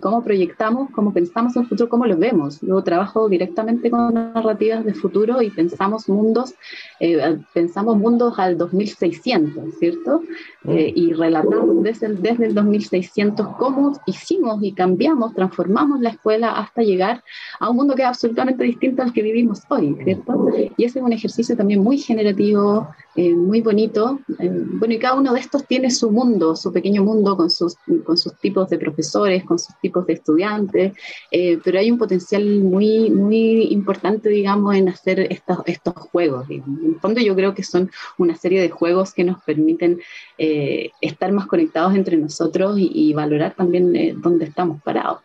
cómo 0.00 0.22
proyectamos, 0.22 0.90
cómo 0.90 1.12
pensamos 1.12 1.54
en 1.56 1.62
el 1.62 1.68
futuro, 1.68 1.88
cómo 1.88 2.06
lo 2.06 2.16
vemos. 2.16 2.60
Yo 2.60 2.82
trabajo 2.82 3.28
directamente 3.28 3.90
con 3.90 4.14
narrativas 4.14 4.84
de 4.84 4.94
futuro 4.94 5.42
y 5.42 5.50
pensamos 5.50 6.08
mundos, 6.08 6.54
eh, 7.00 7.38
pensamos 7.52 7.96
mundos 7.96 8.38
al 8.38 8.56
2600, 8.56 9.74
¿cierto? 9.78 10.22
Mm. 10.64 10.70
Eh, 10.70 10.92
y 10.96 11.12
relatamos 11.12 11.82
desde 11.82 12.06
el, 12.06 12.22
desde 12.22 12.46
el 12.46 12.54
2600 12.54 13.46
cómo 13.58 13.92
hicimos 14.06 14.62
y 14.62 14.72
cambiamos, 14.72 15.34
transformamos 15.34 16.00
la 16.00 16.10
escuela 16.10 16.52
hasta 16.52 16.82
llegar 16.82 17.22
a 17.58 17.70
un 17.70 17.76
mundo 17.76 17.94
que 17.94 18.02
es 18.02 18.08
absolutamente 18.08 18.64
distinto 18.64 19.02
al 19.02 19.12
que 19.12 19.22
vivimos 19.22 19.62
hoy, 19.68 19.96
¿cierto? 20.04 20.48
Y 20.76 20.84
ese 20.84 20.98
es 20.98 21.04
un 21.04 21.12
ejercicio 21.12 21.56
también 21.56 21.82
muy 21.82 21.98
generativo, 21.98 22.88
eh, 23.16 23.34
muy 23.34 23.60
bonito. 23.60 24.20
Eh, 24.38 24.50
bueno, 24.50 24.94
y 24.94 24.98
cada 24.98 25.14
uno 25.14 25.32
de 25.32 25.40
estos 25.40 25.66
tiene 25.66 25.90
su 25.90 26.10
mundo, 26.10 26.54
su 26.54 26.72
pequeño 26.72 27.02
mundo 27.02 27.36
con 27.36 27.50
sus, 27.50 27.76
con 28.04 28.16
sus 28.16 28.36
tipos 28.38 28.68
de 28.70 28.78
profesores, 28.78 29.44
con 29.44 29.58
sus 29.58 29.74
tipos 29.80 30.06
de 30.06 30.14
estudiantes, 30.14 30.92
eh, 31.30 31.58
pero 31.62 31.80
hay 31.80 31.90
un 31.90 31.98
potencial 31.98 32.44
muy, 32.60 33.10
muy 33.10 33.64
importante, 33.72 34.28
digamos, 34.28 34.76
en 34.76 34.88
hacer 34.88 35.20
estos, 35.32 35.58
estos 35.66 35.94
juegos. 35.94 36.48
En 36.50 36.62
el 36.84 37.00
fondo 37.00 37.20
yo 37.20 37.34
creo 37.34 37.54
que 37.54 37.64
son 37.64 37.90
una 38.18 38.36
serie 38.36 38.60
de 38.60 38.70
juegos 38.70 39.12
que 39.12 39.24
nos 39.24 39.42
permiten 39.42 40.00
estar 40.38 41.32
más 41.32 41.46
conectados 41.46 41.94
entre 41.94 42.16
nosotros 42.16 42.76
y 42.78 43.12
valorar 43.12 43.54
también 43.54 44.20
dónde 44.22 44.46
estamos 44.46 44.80
parados. 44.82 45.20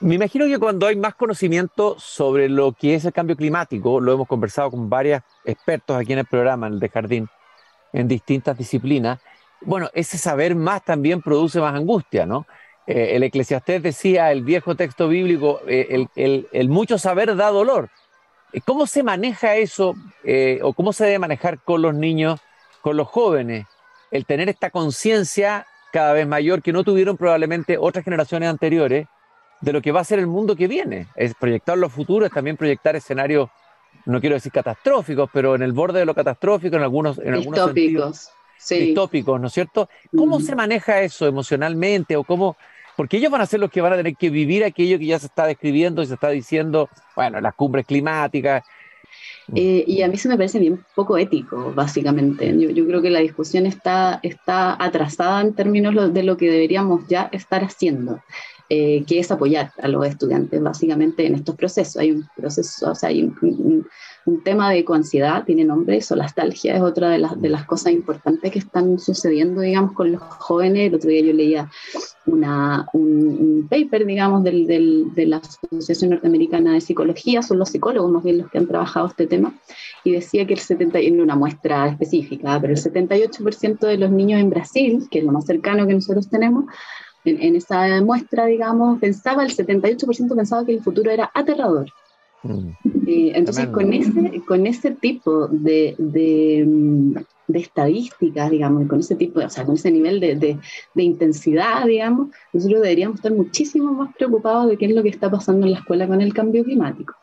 Me 0.00 0.14
imagino 0.14 0.46
que 0.46 0.58
cuando 0.58 0.86
hay 0.86 0.96
más 0.96 1.14
conocimiento 1.14 1.96
sobre 1.98 2.48
lo 2.48 2.72
que 2.72 2.94
es 2.94 3.04
el 3.04 3.12
cambio 3.12 3.36
climático, 3.36 4.00
lo 4.00 4.14
hemos 4.14 4.26
conversado 4.26 4.70
con 4.70 4.88
varios 4.88 5.22
expertos 5.44 5.94
aquí 5.94 6.14
en 6.14 6.20
el 6.20 6.26
programa, 6.26 6.68
en 6.68 6.74
el 6.74 6.80
de 6.80 6.88
Jardín, 6.88 7.28
en 7.92 8.08
distintas 8.08 8.56
disciplinas, 8.56 9.20
bueno, 9.62 9.90
ese 9.92 10.16
saber 10.16 10.54
más 10.54 10.82
también 10.84 11.20
produce 11.20 11.60
más 11.60 11.74
angustia, 11.74 12.24
¿no? 12.24 12.46
Eh, 12.86 13.16
el 13.16 13.22
eclesiastés 13.22 13.82
decía, 13.82 14.32
el 14.32 14.42
viejo 14.42 14.74
texto 14.74 15.06
bíblico, 15.08 15.60
eh, 15.66 16.06
el, 16.16 16.68
mucho 16.68 16.98
saber 16.98 17.36
da 17.36 17.50
dolor. 17.50 17.90
Eh, 18.52 18.60
¿Cómo 18.64 18.86
se 18.86 19.02
maneja 19.02 19.56
eso 19.56 19.94
o 20.62 20.72
cómo 20.72 20.92
se 20.92 21.04
debe 21.04 21.18
manejar 21.18 21.58
con 21.58 21.82
los 21.82 21.94
niños, 21.94 22.40
con 22.80 22.96
los 22.96 23.06
jóvenes? 23.06 23.66
El 24.10 24.24
tener 24.24 24.48
esta 24.48 24.70
conciencia 24.70 25.66
cada 25.92 26.14
vez 26.14 26.26
mayor 26.26 26.62
que 26.62 26.72
no 26.72 26.84
tuvieron 26.84 27.16
probablemente 27.16 27.76
otras 27.78 28.04
generaciones 28.04 28.48
anteriores 28.48 29.06
de 29.60 29.72
lo 29.72 29.82
que 29.82 29.92
va 29.92 30.00
a 30.00 30.04
ser 30.04 30.18
el 30.18 30.26
mundo 30.26 30.56
que 30.56 30.68
viene. 30.68 31.06
Es 31.14 31.34
proyectar 31.34 31.76
los 31.76 31.92
futuros, 31.92 32.30
también 32.30 32.56
proyectar 32.56 32.96
escenarios, 32.96 33.50
no 34.06 34.20
quiero 34.20 34.34
decir 34.34 34.52
catastróficos, 34.52 35.28
pero 35.32 35.54
en 35.54 35.62
el 35.62 35.72
borde 35.72 36.00
de 36.00 36.06
lo 36.06 36.14
catastrófico, 36.14 36.76
en 36.76 36.82
algunos, 36.82 37.18
en 37.18 37.34
distópicos, 37.34 38.30
sí. 38.58 38.78
distópicos, 38.78 39.40
¿no 39.40 39.48
es 39.48 39.52
cierto? 39.52 39.88
¿Cómo 40.16 40.40
se 40.40 40.54
maneja 40.54 41.00
eso 41.02 41.26
emocionalmente 41.26 42.16
o 42.16 42.24
cómo? 42.24 42.56
Porque 42.96 43.18
ellos 43.18 43.30
van 43.30 43.40
a 43.40 43.46
ser 43.46 43.60
los 43.60 43.70
que 43.70 43.80
van 43.80 43.92
a 43.92 43.96
tener 43.96 44.16
que 44.16 44.30
vivir 44.30 44.64
aquello 44.64 44.98
que 44.98 45.06
ya 45.06 45.18
se 45.18 45.26
está 45.26 45.46
describiendo 45.46 46.02
y 46.02 46.06
se 46.06 46.14
está 46.14 46.28
diciendo, 46.30 46.88
bueno, 47.14 47.40
las 47.40 47.54
cumbres 47.54 47.86
climáticas, 47.86 48.64
eh, 49.54 49.84
y 49.86 50.02
a 50.02 50.08
mí 50.08 50.16
se 50.16 50.28
me 50.28 50.36
parece 50.36 50.58
bien 50.58 50.84
poco 50.94 51.18
ético, 51.18 51.72
básicamente. 51.74 52.56
Yo, 52.56 52.70
yo, 52.70 52.86
creo 52.86 53.02
que 53.02 53.10
la 53.10 53.18
discusión 53.18 53.66
está, 53.66 54.20
está 54.22 54.82
atrasada 54.82 55.40
en 55.40 55.54
términos 55.54 56.14
de 56.14 56.22
lo 56.22 56.36
que 56.36 56.50
deberíamos 56.50 57.08
ya 57.08 57.28
estar 57.32 57.64
haciendo. 57.64 58.20
Eh, 58.72 59.02
que 59.04 59.18
es 59.18 59.28
apoyar 59.32 59.72
a 59.82 59.88
los 59.88 60.06
estudiantes 60.06 60.62
básicamente 60.62 61.26
en 61.26 61.34
estos 61.34 61.56
procesos. 61.56 61.96
Hay 61.96 62.12
un 62.12 62.28
proceso, 62.36 62.92
o 62.92 62.94
sea, 62.94 63.08
hay 63.08 63.24
un, 63.24 63.84
tema 64.44 64.70
de 64.70 64.78
ecoansiedad, 64.78 65.42
tiene 65.44 65.64
nombre, 65.64 66.00
solastalgia 66.00 66.76
es 66.76 66.80
otra 66.80 67.10
de 67.10 67.18
las, 67.18 67.42
de 67.42 67.48
las 67.48 67.64
cosas 67.64 67.92
importantes 67.92 68.52
que 68.52 68.60
están 68.60 69.00
sucediendo, 69.00 69.60
digamos, 69.60 69.90
con 69.92 70.12
los 70.12 70.22
jóvenes. 70.22 70.86
El 70.86 70.94
otro 70.94 71.10
día 71.10 71.20
yo 71.20 71.32
leía 71.32 71.68
una, 72.26 72.86
un, 72.92 73.66
paper, 73.68 74.06
digamos, 74.06 74.44
del, 74.44 74.68
de 75.16 75.26
la 75.26 75.38
Asociación 75.38 76.10
Norteamericana 76.10 76.74
de 76.74 76.80
Psicología, 76.80 77.42
son 77.42 77.58
los 77.58 77.70
psicólogos 77.70 78.12
más 78.12 78.22
bien 78.22 78.38
los 78.38 78.50
que 78.52 78.58
han 78.58 78.68
trabajado 78.68 79.08
este 79.08 79.26
tema, 79.26 79.52
y 80.04 80.12
decía 80.12 80.46
que 80.46 80.54
el 80.54 80.60
70, 80.60 81.00
en 81.00 81.20
una 81.20 81.34
muestra 81.34 81.88
específica, 81.88 82.56
pero 82.60 82.72
el 82.72 82.78
78% 82.78 83.80
de 83.80 83.98
los 83.98 84.12
niños 84.12 84.40
en 84.40 84.50
Brasil, 84.50 85.08
que 85.10 85.18
es 85.18 85.24
lo 85.24 85.32
más 85.32 85.46
cercano 85.46 85.88
que 85.88 85.94
nosotros 85.94 86.30
tenemos, 86.30 86.66
en, 87.24 87.56
esa 87.56 88.00
muestra, 88.02 88.46
digamos, 88.46 88.98
pensaba, 88.98 89.44
el 89.44 89.54
78% 89.54 90.34
pensaba 90.34 90.64
que 90.64 90.74
el 90.74 90.82
futuro 90.82 91.10
era 91.10 91.30
aterrador. 91.34 91.86
Mm. 92.42 92.70
entonces, 93.34 93.66
con 93.66 93.92
ese, 93.92 94.42
con 94.48 94.66
ese 94.66 94.92
tipo 94.92 95.46
de, 95.48 95.94
de, 95.98 96.64
de, 97.46 97.58
estadísticas, 97.58 98.50
digamos, 98.50 98.88
con 98.88 99.00
ese 99.00 99.14
tipo, 99.14 99.40
o 99.40 99.50
sea, 99.50 99.66
con 99.66 99.74
ese 99.74 99.90
nivel 99.90 100.20
de, 100.20 100.36
de, 100.36 101.02
intensidad, 101.02 101.84
digamos, 101.84 102.28
nosotros 102.54 102.80
deberíamos 102.80 103.16
estar 103.16 103.32
muchísimo 103.32 103.92
más 103.92 104.14
preocupados 104.16 104.70
de 104.70 104.78
qué 104.78 104.86
es 104.86 104.94
lo 104.94 105.02
que 105.02 105.10
está 105.10 105.30
pasando 105.30 105.66
en 105.66 105.72
la 105.72 105.78
escuela 105.80 106.06
con 106.06 106.22
el 106.22 106.32
cambio 106.32 106.64
climático 106.64 107.14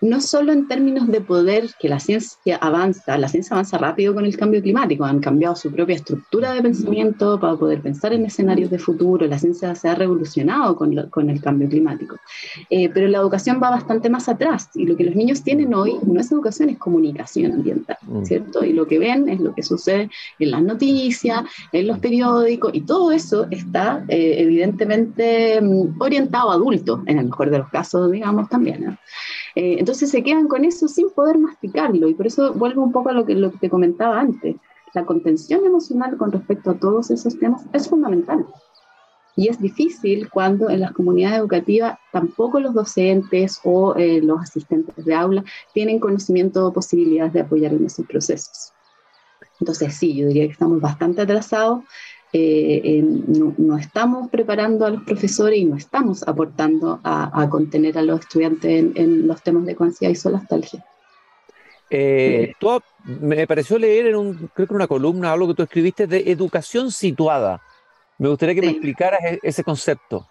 no 0.00 0.20
solo 0.20 0.52
en 0.52 0.68
términos 0.68 1.08
de 1.08 1.20
poder, 1.20 1.70
que 1.78 1.88
la 1.88 1.98
ciencia 1.98 2.56
avanza, 2.56 3.18
la 3.18 3.28
ciencia 3.28 3.54
avanza 3.54 3.78
rápido 3.78 4.14
con 4.14 4.24
el 4.24 4.36
cambio 4.36 4.62
climático, 4.62 5.04
han 5.04 5.20
cambiado 5.20 5.56
su 5.56 5.72
propia 5.72 5.96
estructura 5.96 6.52
de 6.52 6.62
pensamiento 6.62 7.38
para 7.40 7.56
poder 7.56 7.80
pensar 7.80 8.12
en 8.12 8.24
escenarios 8.24 8.70
de 8.70 8.78
futuro, 8.78 9.26
la 9.26 9.38
ciencia 9.38 9.74
se 9.74 9.88
ha 9.88 9.94
revolucionado 9.94 10.76
con, 10.76 10.94
con 11.10 11.30
el 11.30 11.40
cambio 11.40 11.68
climático, 11.68 12.16
eh, 12.70 12.88
pero 12.88 13.08
la 13.08 13.18
educación 13.18 13.60
va 13.62 13.70
bastante 13.70 14.08
más 14.08 14.28
atrás 14.28 14.70
y 14.74 14.86
lo 14.86 14.96
que 14.96 15.04
los 15.04 15.16
niños 15.16 15.42
tienen 15.42 15.74
hoy 15.74 15.96
no 16.02 16.20
es 16.20 16.30
educación, 16.30 16.68
es 16.68 16.78
comunicación 16.78 17.52
ambiental, 17.52 17.98
mm. 18.02 18.24
¿cierto? 18.24 18.64
Y 18.64 18.72
lo 18.72 18.86
que 18.86 18.98
ven 18.98 19.28
es 19.28 19.40
lo 19.40 19.54
que 19.54 19.62
sucede 19.62 20.10
en 20.38 20.50
las 20.50 20.62
noticias, 20.62 21.42
en 21.72 21.86
los 21.86 21.98
periódicos 21.98 22.70
y 22.74 22.82
todo 22.82 23.10
eso 23.12 23.46
está 23.50 24.04
eh, 24.08 24.36
evidentemente 24.38 25.60
mm, 25.60 26.00
orientado 26.00 26.50
a 26.50 26.54
adultos, 26.54 27.00
en 27.06 27.18
el 27.18 27.26
mejor 27.26 27.50
de 27.50 27.58
los 27.58 27.68
casos, 27.68 28.10
digamos, 28.10 28.48
también. 28.48 28.84
¿no? 28.84 28.98
Eh, 29.58 29.80
entonces 29.80 30.08
se 30.12 30.22
quedan 30.22 30.46
con 30.46 30.64
eso 30.64 30.86
sin 30.86 31.10
poder 31.10 31.36
masticarlo 31.36 32.08
y 32.08 32.14
por 32.14 32.28
eso 32.28 32.54
vuelvo 32.54 32.80
un 32.80 32.92
poco 32.92 33.08
a 33.08 33.12
lo 33.12 33.26
que, 33.26 33.34
te 33.60 33.68
comentaba 33.68 34.20
antes. 34.20 34.54
La 34.94 35.04
contención 35.04 35.66
emocional 35.66 36.16
con 36.16 36.30
respecto 36.30 36.70
a 36.70 36.78
todos 36.78 37.10
esos 37.10 37.36
temas 37.40 37.62
es 37.72 37.88
fundamental. 37.88 38.46
Y 39.34 39.48
es 39.48 39.60
difícil 39.60 40.30
cuando 40.30 40.70
en 40.70 40.78
las 40.78 40.92
comunidades 40.92 41.40
educativas 41.40 41.98
tampoco 42.12 42.60
los 42.60 42.72
docentes 42.72 43.60
o 43.64 43.96
eh, 43.96 44.20
los 44.22 44.40
asistentes 44.40 45.04
de 45.04 45.12
aula 45.12 45.42
tienen 45.74 45.98
conocimiento 45.98 46.64
o 46.64 46.72
posibilidades 46.72 47.32
de 47.32 47.40
apoyar 47.40 47.72
en 47.72 47.84
esos 47.84 48.06
procesos. 48.06 48.72
Entonces 49.58 49.92
sí, 49.92 50.14
yo 50.14 50.28
diría 50.28 50.46
que 50.46 50.52
estamos 50.52 50.80
bastante 50.80 51.22
atrasados 51.22 51.82
eh, 52.32 53.02
no, 53.02 53.78
estamos 53.78 54.28
preparando 54.30 54.84
a 54.84 54.90
los 54.90 55.02
profesores 55.02 55.58
y 55.58 55.64
no 55.64 55.76
estamos 55.76 56.26
aportando 56.26 57.00
a, 57.02 57.48
contener 57.50 57.96
a 57.96 58.02
los 58.02 58.20
estudiantes 58.20 58.86
en, 58.94 59.26
los 59.26 59.42
temas 59.42 59.64
de 59.64 59.74
conciencia 59.74 60.10
y 60.10 60.14
solastalgia. 60.14 60.84
Eh, 61.90 62.52
me 63.20 63.46
pareció 63.46 63.78
leer 63.78 64.08
en 64.08 64.16
un, 64.16 64.50
creo 64.52 64.68
que 64.68 64.74
una 64.74 64.86
columna, 64.86 65.32
algo 65.32 65.48
que 65.48 65.54
tú 65.54 65.62
escribiste 65.62 66.06
de 66.06 66.30
educación 66.30 66.90
situada. 66.90 67.62
Me 68.18 68.28
gustaría 68.28 68.54
que 68.54 68.60
me 68.60 68.70
explicaras 68.72 69.20
e, 69.24 69.38
ese 69.42 69.64
concepto. 69.64 70.26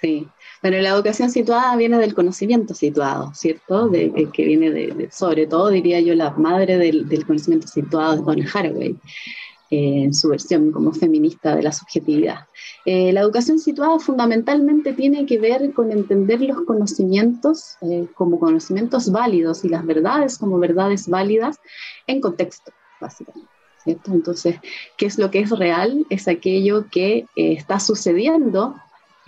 Sí, 0.00 0.28
bueno, 0.62 0.76
la 0.78 0.90
educación 0.90 1.30
situada 1.30 1.74
viene 1.76 1.98
del 1.98 2.14
conocimiento 2.14 2.74
situado, 2.74 3.32
¿cierto? 3.34 3.88
De, 3.88 4.28
que 4.32 4.44
viene 4.44 4.70
de, 4.70 5.08
sobre 5.10 5.46
todo, 5.46 5.70
diría 5.70 6.00
yo, 6.00 6.14
la 6.14 6.30
madre 6.32 6.76
del, 6.76 7.08
del 7.08 7.26
conocimiento 7.26 7.66
situado 7.66 8.16
de 8.16 8.22
Don 8.22 8.46
Haraway 8.46 8.96
en 9.70 10.14
su 10.14 10.28
versión 10.28 10.72
como 10.72 10.92
feminista 10.92 11.54
de 11.54 11.62
la 11.62 11.72
subjetividad. 11.72 12.46
Eh, 12.84 13.12
la 13.12 13.20
educación 13.20 13.58
situada 13.58 13.98
fundamentalmente 13.98 14.92
tiene 14.92 15.26
que 15.26 15.38
ver 15.38 15.72
con 15.74 15.92
entender 15.92 16.40
los 16.40 16.62
conocimientos 16.62 17.76
eh, 17.82 18.06
como 18.14 18.38
conocimientos 18.38 19.10
válidos 19.12 19.64
y 19.64 19.68
las 19.68 19.84
verdades 19.84 20.38
como 20.38 20.58
verdades 20.58 21.08
válidas 21.08 21.58
en 22.06 22.20
contexto, 22.20 22.72
básicamente. 23.00 23.48
Entonces, 23.86 24.56
¿qué 24.96 25.06
es 25.06 25.18
lo 25.18 25.30
que 25.30 25.40
es 25.40 25.50
real? 25.50 26.04
Es 26.10 26.28
aquello 26.28 26.86
que 26.90 27.26
eh, 27.36 27.52
está 27.52 27.80
sucediendo 27.80 28.74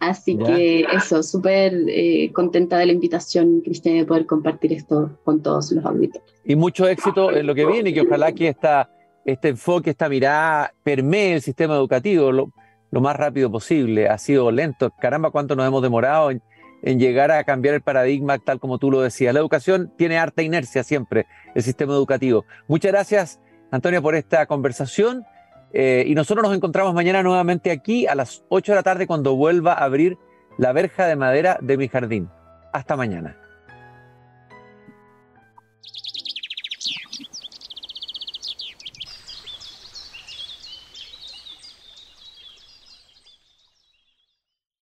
Así 0.00 0.38
que 0.38 0.86
eso, 0.92 1.22
súper 1.22 1.74
eh, 1.88 2.32
contenta 2.32 2.78
de 2.78 2.86
la 2.86 2.92
invitación, 2.92 3.60
Cristian, 3.60 3.96
de 3.96 4.06
poder 4.06 4.26
compartir 4.26 4.72
esto 4.72 5.18
con 5.24 5.42
todos 5.42 5.70
los 5.72 5.84
auditores. 5.84 6.26
Y 6.44 6.56
mucho 6.56 6.88
éxito 6.88 7.30
en 7.30 7.46
lo 7.46 7.54
que 7.54 7.66
viene 7.66 7.90
y 7.90 7.94
que 7.94 8.00
ojalá 8.00 8.32
que 8.32 8.48
esta, 8.48 8.90
este 9.24 9.48
enfoque, 9.48 9.90
esta 9.90 10.08
mirada 10.08 10.72
permee 10.82 11.34
el 11.34 11.42
sistema 11.42 11.74
educativo 11.74 12.32
lo, 12.32 12.52
lo 12.90 13.00
más 13.00 13.16
rápido 13.16 13.50
posible. 13.50 14.08
Ha 14.08 14.16
sido 14.16 14.50
lento. 14.50 14.90
Caramba, 14.98 15.30
cuánto 15.30 15.54
nos 15.54 15.66
hemos 15.66 15.82
demorado 15.82 16.30
en 16.30 16.42
en 16.82 16.98
llegar 16.98 17.30
a 17.30 17.44
cambiar 17.44 17.74
el 17.74 17.82
paradigma 17.82 18.38
tal 18.38 18.58
como 18.58 18.78
tú 18.78 18.90
lo 18.90 19.00
decías. 19.00 19.34
La 19.34 19.40
educación 19.40 19.92
tiene 19.96 20.18
harta 20.18 20.42
inercia 20.42 20.82
siempre, 20.82 21.26
el 21.54 21.62
sistema 21.62 21.92
educativo. 21.94 22.44
Muchas 22.68 22.92
gracias, 22.92 23.40
Antonio, 23.70 24.02
por 24.02 24.14
esta 24.14 24.46
conversación. 24.46 25.24
Eh, 25.72 26.04
y 26.06 26.14
nosotros 26.14 26.42
nos 26.42 26.56
encontramos 26.56 26.94
mañana 26.94 27.22
nuevamente 27.22 27.70
aquí 27.70 28.06
a 28.06 28.14
las 28.14 28.44
8 28.48 28.72
de 28.72 28.76
la 28.76 28.82
tarde 28.82 29.06
cuando 29.06 29.36
vuelva 29.36 29.74
a 29.74 29.84
abrir 29.84 30.18
la 30.58 30.72
verja 30.72 31.06
de 31.06 31.16
madera 31.16 31.58
de 31.60 31.76
mi 31.76 31.88
jardín. 31.88 32.28
Hasta 32.72 32.96
mañana. 32.96 33.39